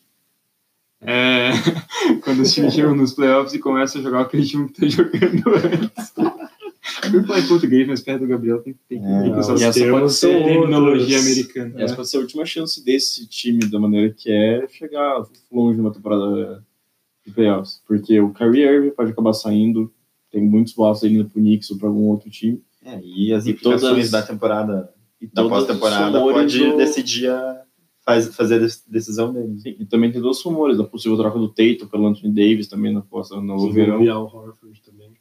É, 0.99 1.51
quando 2.25 2.39
os 2.41 2.51
times 2.51 2.73
chegam 2.73 2.95
nos 2.95 3.13
playoffs 3.13 3.53
e 3.53 3.59
começam 3.59 4.01
a 4.01 4.03
jogar 4.03 4.21
aquele 4.21 4.43
time 4.43 4.67
que 4.67 4.81
tá 4.81 4.87
jogando 4.87 5.43
antes. 5.55 6.13
Eu 7.13 7.23
falo 7.25 7.39
em 7.39 7.47
português, 7.47 7.87
mas 7.87 8.01
perto 8.01 8.21
do 8.21 8.27
Gabriel 8.27 8.59
tem, 8.63 8.73
tem 8.89 8.99
que 8.99 9.05
É, 9.05 9.23
que 9.29 9.37
usar 9.39 9.53
os 9.53 9.61
essa 9.61 9.79
termos, 9.79 9.99
pode 10.01 10.13
ser 10.13 10.43
terminologia 10.43 11.17
outros. 11.17 11.25
americana. 11.25 11.73
Essa 11.83 11.95
pode 11.95 12.09
ser 12.09 12.17
a 12.17 12.21
última 12.21 12.43
chance 12.45 12.83
desse 12.83 13.27
time, 13.27 13.59
da 13.69 13.79
maneira 13.79 14.11
que 14.11 14.31
é, 14.31 14.67
chegar 14.67 15.23
longe 15.51 15.77
numa 15.77 15.93
temporada 15.93 16.65
de 17.23 17.31
playoffs. 17.31 17.81
Porque 17.85 18.19
o 18.19 18.33
Kyrie 18.33 18.63
Irving 18.63 18.89
pode 18.89 19.11
acabar 19.11 19.33
saindo, 19.33 19.93
tem 20.31 20.41
muitos 20.41 20.73
boatos 20.73 21.03
aí 21.03 21.13
indo 21.13 21.29
pro 21.29 21.39
Knicks 21.39 21.69
ou 21.69 21.77
pra 21.77 21.87
algum 21.87 22.05
outro 22.05 22.29
time. 22.31 22.61
É, 22.87 22.99
e 23.03 23.33
as 23.33 23.45
E 23.45 23.51
implicações 23.51 23.81
todas- 23.81 24.11
da 24.11 24.21
temporada, 24.23 24.89
E 25.21 25.27
da 25.27 25.47
pós-temporada, 25.47 26.19
pode 26.19 26.57
do- 26.59 26.77
decidir 26.77 27.29
a, 27.29 27.61
faz, 28.05 28.33
fazer 28.35 28.55
a 28.55 28.59
dec- 28.59 28.81
decisão 28.87 29.33
deles. 29.33 29.61
Sim, 29.63 29.75
e 29.79 29.85
também 29.85 30.11
tem 30.11 30.21
dois 30.21 30.41
rumores 30.41 30.77
da 30.77 30.83
possível 30.83 31.17
troca 31.17 31.37
do 31.37 31.49
Tatum 31.49 31.87
pelo 31.87 32.07
Anthony 32.07 32.33
Davis 32.33 32.67
também 32.67 32.93
na 32.93 33.01
posta 33.01 33.35
no 33.41 33.67
Que 33.67 33.73
verão. 33.73 34.09
Al 34.11 34.23
Horford 34.25 34.81
também. 34.83 35.11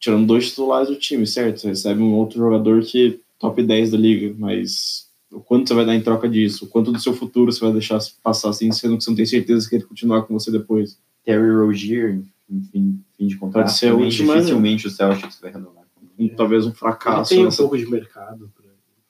Tirando 0.00 0.26
dois 0.26 0.48
titulares 0.50 0.88
do 0.88 0.96
time, 0.96 1.26
certo? 1.26 1.60
Você 1.60 1.68
recebe 1.68 2.00
um 2.00 2.14
outro 2.14 2.38
jogador 2.38 2.80
que 2.82 3.20
top 3.38 3.62
10 3.62 3.90
da 3.90 3.98
liga, 3.98 4.34
mas 4.38 5.08
o 5.30 5.40
quanto 5.40 5.68
você 5.68 5.74
vai 5.74 5.84
dar 5.84 5.94
em 5.96 6.00
troca 6.00 6.28
disso? 6.28 6.64
O 6.64 6.68
quanto 6.68 6.92
do 6.92 7.00
seu 7.00 7.12
futuro 7.12 7.50
você 7.52 7.60
vai 7.60 7.72
deixar 7.72 7.98
passar 8.22 8.50
assim, 8.50 8.70
sendo 8.72 8.96
que 8.96 9.02
você 9.04 9.10
não 9.10 9.16
tem 9.16 9.26
certeza 9.26 9.68
que 9.68 9.74
ele 9.74 9.84
continuar 9.84 10.22
com 10.22 10.32
você 10.34 10.50
depois? 10.52 10.96
Terry 11.24 11.50
Rozier, 11.50 12.22
em 12.48 12.62
fim, 12.62 13.00
de 13.18 13.36
contrato, 13.36 13.66
Pode 13.66 13.76
ser 13.76 13.88
a 13.92 13.96
né? 13.96 14.08
dificilmente 14.08 14.86
o 14.86 14.90
Celtics 14.90 15.38
vai 15.40 15.50
renovar. 15.52 15.77
Ele. 16.18 16.32
Um- 16.32 16.36
Talvez 16.36 16.64
um 16.64 16.68
Ele 16.68 16.76
fracasso. 16.76 17.30
tem 17.30 17.40
um 17.40 17.44
nessa- 17.44 17.56
pouco 17.62 17.76
de 17.78 17.86
mercado 17.90 18.50
para 18.56 18.66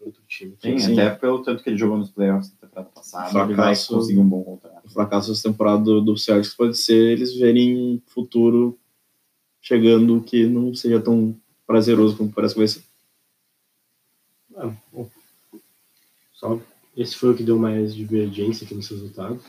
outro 0.07 0.23
time. 0.27 0.53
Tem, 0.61 0.79
Sim. 0.79 0.92
até 0.92 1.11
pelo 1.11 1.42
tanto 1.42 1.62
que 1.62 1.71
ele 1.71 1.77
jogou 1.79 1.97
nos 1.99 2.11
playoffs 2.11 2.51
da 2.53 2.66
temporada 2.66 2.90
passada, 2.94 3.29
ele 3.29 3.55
vai 3.55 3.75
Fracasso. 3.75 3.94
conseguir 3.94 4.18
um 4.21 4.29
bom 4.29 4.42
contrato. 4.42 4.85
o 4.87 4.90
fracasso 4.90 5.29
dessa 5.31 5.51
temporada 5.51 5.83
do, 5.85 6.01
do 6.01 6.16
Celtics 6.16 6.55
pode 6.55 6.77
ser 6.79 7.12
eles 7.12 7.35
verem 7.35 7.77
um 7.77 8.01
futuro 8.07 8.79
chegando 9.61 10.23
que 10.23 10.47
não 10.47 10.75
seja 10.75 10.99
tão 11.01 11.37
prazeroso 11.66 12.16
como 12.16 12.33
parece 12.33 12.55
que 12.55 12.61
vai 12.61 12.68
ser. 12.68 12.83
Ah, 14.57 14.73
bom. 14.92 15.09
Só 16.33 16.59
esse 16.97 17.16
foi 17.16 17.31
o 17.33 17.37
que 17.37 17.42
deu 17.42 17.59
mais 17.59 17.94
divergência 17.94 18.64
aqui 18.64 18.75
nos 18.75 18.88
resultados. 18.88 19.42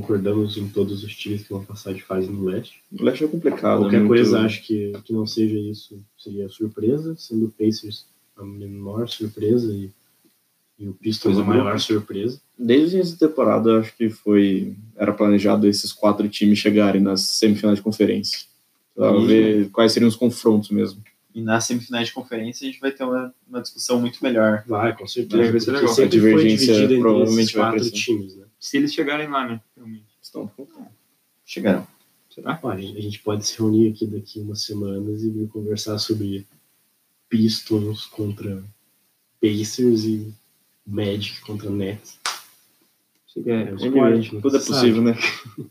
Concordamos 0.00 0.58
em 0.58 0.68
todos 0.68 1.02
os 1.02 1.16
times 1.16 1.42
que 1.44 1.50
vão 1.50 1.64
passar 1.64 1.94
de 1.94 2.02
fase 2.02 2.28
no 2.28 2.44
leste. 2.44 2.82
O 2.92 3.02
leste 3.02 3.24
é 3.24 3.28
complicado. 3.28 3.78
Qualquer 3.80 3.96
é 3.96 4.00
muito- 4.00 4.08
coisa, 4.08 4.40
acho 4.40 4.62
que, 4.62 4.92
que 5.04 5.12
não 5.12 5.26
seja 5.26 5.58
isso 5.58 5.98
seria 6.18 6.48
surpresa, 6.50 7.14
sendo 7.16 7.46
o 7.46 7.50
Pacers 7.50 8.04
a 8.36 8.44
menor 8.44 9.08
surpresa 9.08 9.72
e, 9.72 9.90
e 10.78 10.86
o 10.86 10.92
Pistons 10.92 11.38
a 11.38 11.42
maior 11.42 11.62
boa. 11.64 11.78
surpresa. 11.78 12.38
Desde 12.58 13.00
essa 13.00 13.16
temporada, 13.18 13.78
acho 13.80 13.96
que 13.96 14.10
foi. 14.10 14.74
Era 14.96 15.14
planejado 15.14 15.66
esses 15.66 15.92
quatro 15.94 16.28
times 16.28 16.58
chegarem 16.58 17.00
nas 17.00 17.22
semifinais 17.22 17.78
de 17.78 17.82
conferência. 17.82 18.40
Pra 18.94 19.16
E- 19.16 19.26
ver 19.26 19.70
quais 19.70 19.92
seriam 19.92 20.08
os 20.10 20.16
confrontos 20.16 20.68
mesmo. 20.70 21.02
E 21.34 21.40
nas 21.40 21.64
semifinais 21.64 22.08
de 22.08 22.12
conferência 22.14 22.66
a 22.66 22.70
gente 22.70 22.80
vai 22.80 22.90
ter 22.92 23.04
uma, 23.04 23.34
uma 23.48 23.62
discussão 23.62 23.98
muito 23.98 24.18
melhor. 24.22 24.62
Vai, 24.66 24.94
com 24.94 25.06
certeza. 25.06 25.50
Vai 25.50 25.60
ser 25.60 25.72
legal. 25.72 25.90
A 25.90 25.94
foi 25.94 26.06
divergência 26.08 26.86
provavelmente 26.98 27.40
esses 27.44 27.52
vai 27.54 27.70
quatro 27.72 27.90
times, 27.90 28.36
né? 28.36 28.45
Se 28.66 28.78
eles 28.78 28.92
chegarem 28.92 29.28
lá, 29.28 29.46
né? 29.46 29.60
Realmente. 29.76 30.06
Então, 30.28 30.50
Chegarão. 31.44 31.86
Será? 32.28 32.58
Ó, 32.60 32.68
a 32.68 32.76
gente 32.76 32.98
a 32.98 33.00
gente 33.00 33.20
pode 33.20 33.46
se 33.46 33.56
reunir 33.56 33.92
aqui 33.92 34.08
daqui 34.08 34.40
umas 34.40 34.64
semanas 34.64 35.22
e 35.22 35.30
vir 35.30 35.48
conversar 35.48 35.98
sobre 35.98 36.44
Pistons 37.28 38.06
contra 38.06 38.64
Pacers 39.40 40.02
e 40.02 40.34
Magic 40.84 41.40
contra 41.42 41.70
Nets. 41.70 42.18
Os 43.36 43.46
anyway, 43.46 43.92
quartos, 43.92 44.32
nunca 44.32 44.42
tudo 44.42 44.56
é 44.56 44.60
possível, 44.60 45.02
né? 45.02 45.14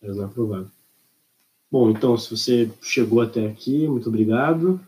Mas 0.00 0.16
não 0.16 0.24
é 0.24 0.28
provável. 0.28 0.70
Bom, 1.70 1.90
então, 1.90 2.16
se 2.16 2.30
você 2.30 2.72
chegou 2.80 3.20
até 3.20 3.46
aqui, 3.46 3.86
muito 3.86 4.08
obrigado. 4.08 4.80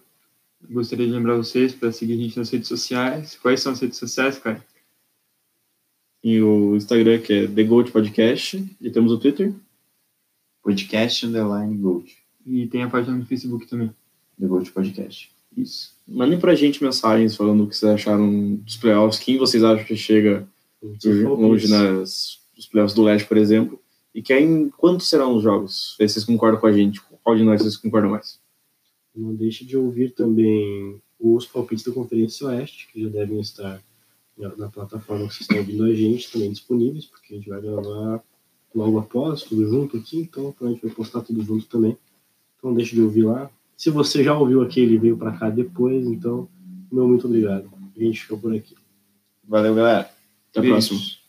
Gostaria 0.71 1.07
de 1.07 1.12
lembrar 1.12 1.37
vocês 1.37 1.75
para 1.75 1.93
seguir 1.93 2.14
a 2.14 2.16
gente 2.16 2.38
nas 2.38 2.49
redes 2.49 2.69
sociais. 2.69 3.37
Quais 3.37 3.61
são 3.61 3.73
as 3.73 3.81
redes 3.81 3.99
sociais, 3.99 4.38
cara? 4.38 4.64
E 6.22 6.40
o 6.40 6.76
Instagram, 6.76 7.20
que 7.20 7.33
é 7.33 7.46
The 7.46 7.64
Gold 7.64 7.90
Podcast. 7.90 8.64
E 8.80 8.90
temos 8.90 9.12
o 9.12 9.18
Twitter. 9.18 9.52
Podcast 10.62 11.26
Underline 11.26 11.76
Gold. 11.76 12.14
E 12.46 12.66
tem 12.66 12.83
a 12.83 12.90
página 12.90 13.16
no 13.16 13.24
Facebook 13.24 13.66
também. 13.66 13.90
The 14.38 14.46
Gold 14.46 14.70
Podcast. 14.70 15.30
Isso. 15.56 15.94
Mandem 16.06 16.38
pra 16.38 16.54
gente 16.54 16.83
mensagens 16.83 17.37
falando 17.37 17.64
o 17.64 17.68
que 17.68 17.76
vocês 17.76 17.92
acharam 17.92 18.56
dos 18.56 18.76
playoffs, 18.76 19.22
quem 19.22 19.38
vocês 19.38 19.64
acham 19.64 19.85
que 19.85 19.96
chega 19.96 20.46
longe 20.83 21.68
nas, 21.68 22.38
nos 22.56 22.66
playoffs 22.66 22.94
do 22.94 23.02
Leste, 23.02 23.26
por 23.26 23.37
exemplo. 23.37 23.80
E 24.14 24.22
quem, 24.22 24.68
quantos 24.70 25.09
serão 25.09 25.37
os 25.37 25.42
jogos? 25.42 25.96
Vocês 25.98 26.24
concordam 26.24 26.61
com 26.61 26.66
a 26.66 26.72
gente. 26.72 27.00
Qual 27.22 27.37
de 27.37 27.44
nós 27.44 27.61
vocês 27.61 27.76
concordam 27.76 28.11
mais? 28.11 28.40
Não 29.14 29.35
deixe 29.35 29.64
de 29.64 29.76
ouvir 29.76 30.12
também 30.14 31.00
os 31.18 31.46
palpites 31.46 31.85
da 31.85 31.92
Conferência 31.92 32.46
Oeste, 32.46 32.88
que 32.92 33.02
já 33.02 33.09
devem 33.09 33.40
estar 33.40 33.83
na, 34.40 34.68
plataforma 34.68 35.26
que 35.26 35.35
vocês 35.35 35.42
estão 35.42 35.59
ouvindo 35.59 35.85
a 35.85 35.94
gente, 35.94 36.31
também 36.31 36.50
disponíveis, 36.50 37.07
porque 37.07 37.35
a 37.35 37.37
gente 37.37 37.48
vai 37.48 37.61
gravar 37.61 38.22
logo 38.74 38.98
após, 38.98 39.42
tudo 39.42 39.68
junto 39.68 39.96
aqui, 39.96 40.20
então 40.20 40.55
a 40.61 40.66
gente 40.66 40.83
vai 40.83 40.90
postar 40.90 41.20
tudo 41.20 41.42
junto 41.42 41.66
também. 41.66 41.96
Então 42.57 42.74
deixe 42.74 42.94
de 42.94 43.03
ouvir 43.03 43.24
lá. 43.24 43.50
Se 43.76 43.90
você 43.90 44.22
já 44.22 44.37
ouviu 44.37 44.62
aquele 44.62 44.94
e 44.94 44.98
veio 44.98 45.16
para 45.16 45.33
cá 45.33 45.48
depois, 45.48 46.07
então, 46.07 46.48
meu 46.92 47.09
muito 47.09 47.26
obrigado. 47.26 47.70
A 47.96 48.03
gente 48.03 48.20
fica 48.22 48.37
por 48.37 48.55
aqui. 48.55 48.74
Valeu, 49.42 49.74
galera. 49.74 50.11
Até 50.50 50.61
a 50.61 50.62
próxima. 50.62 51.19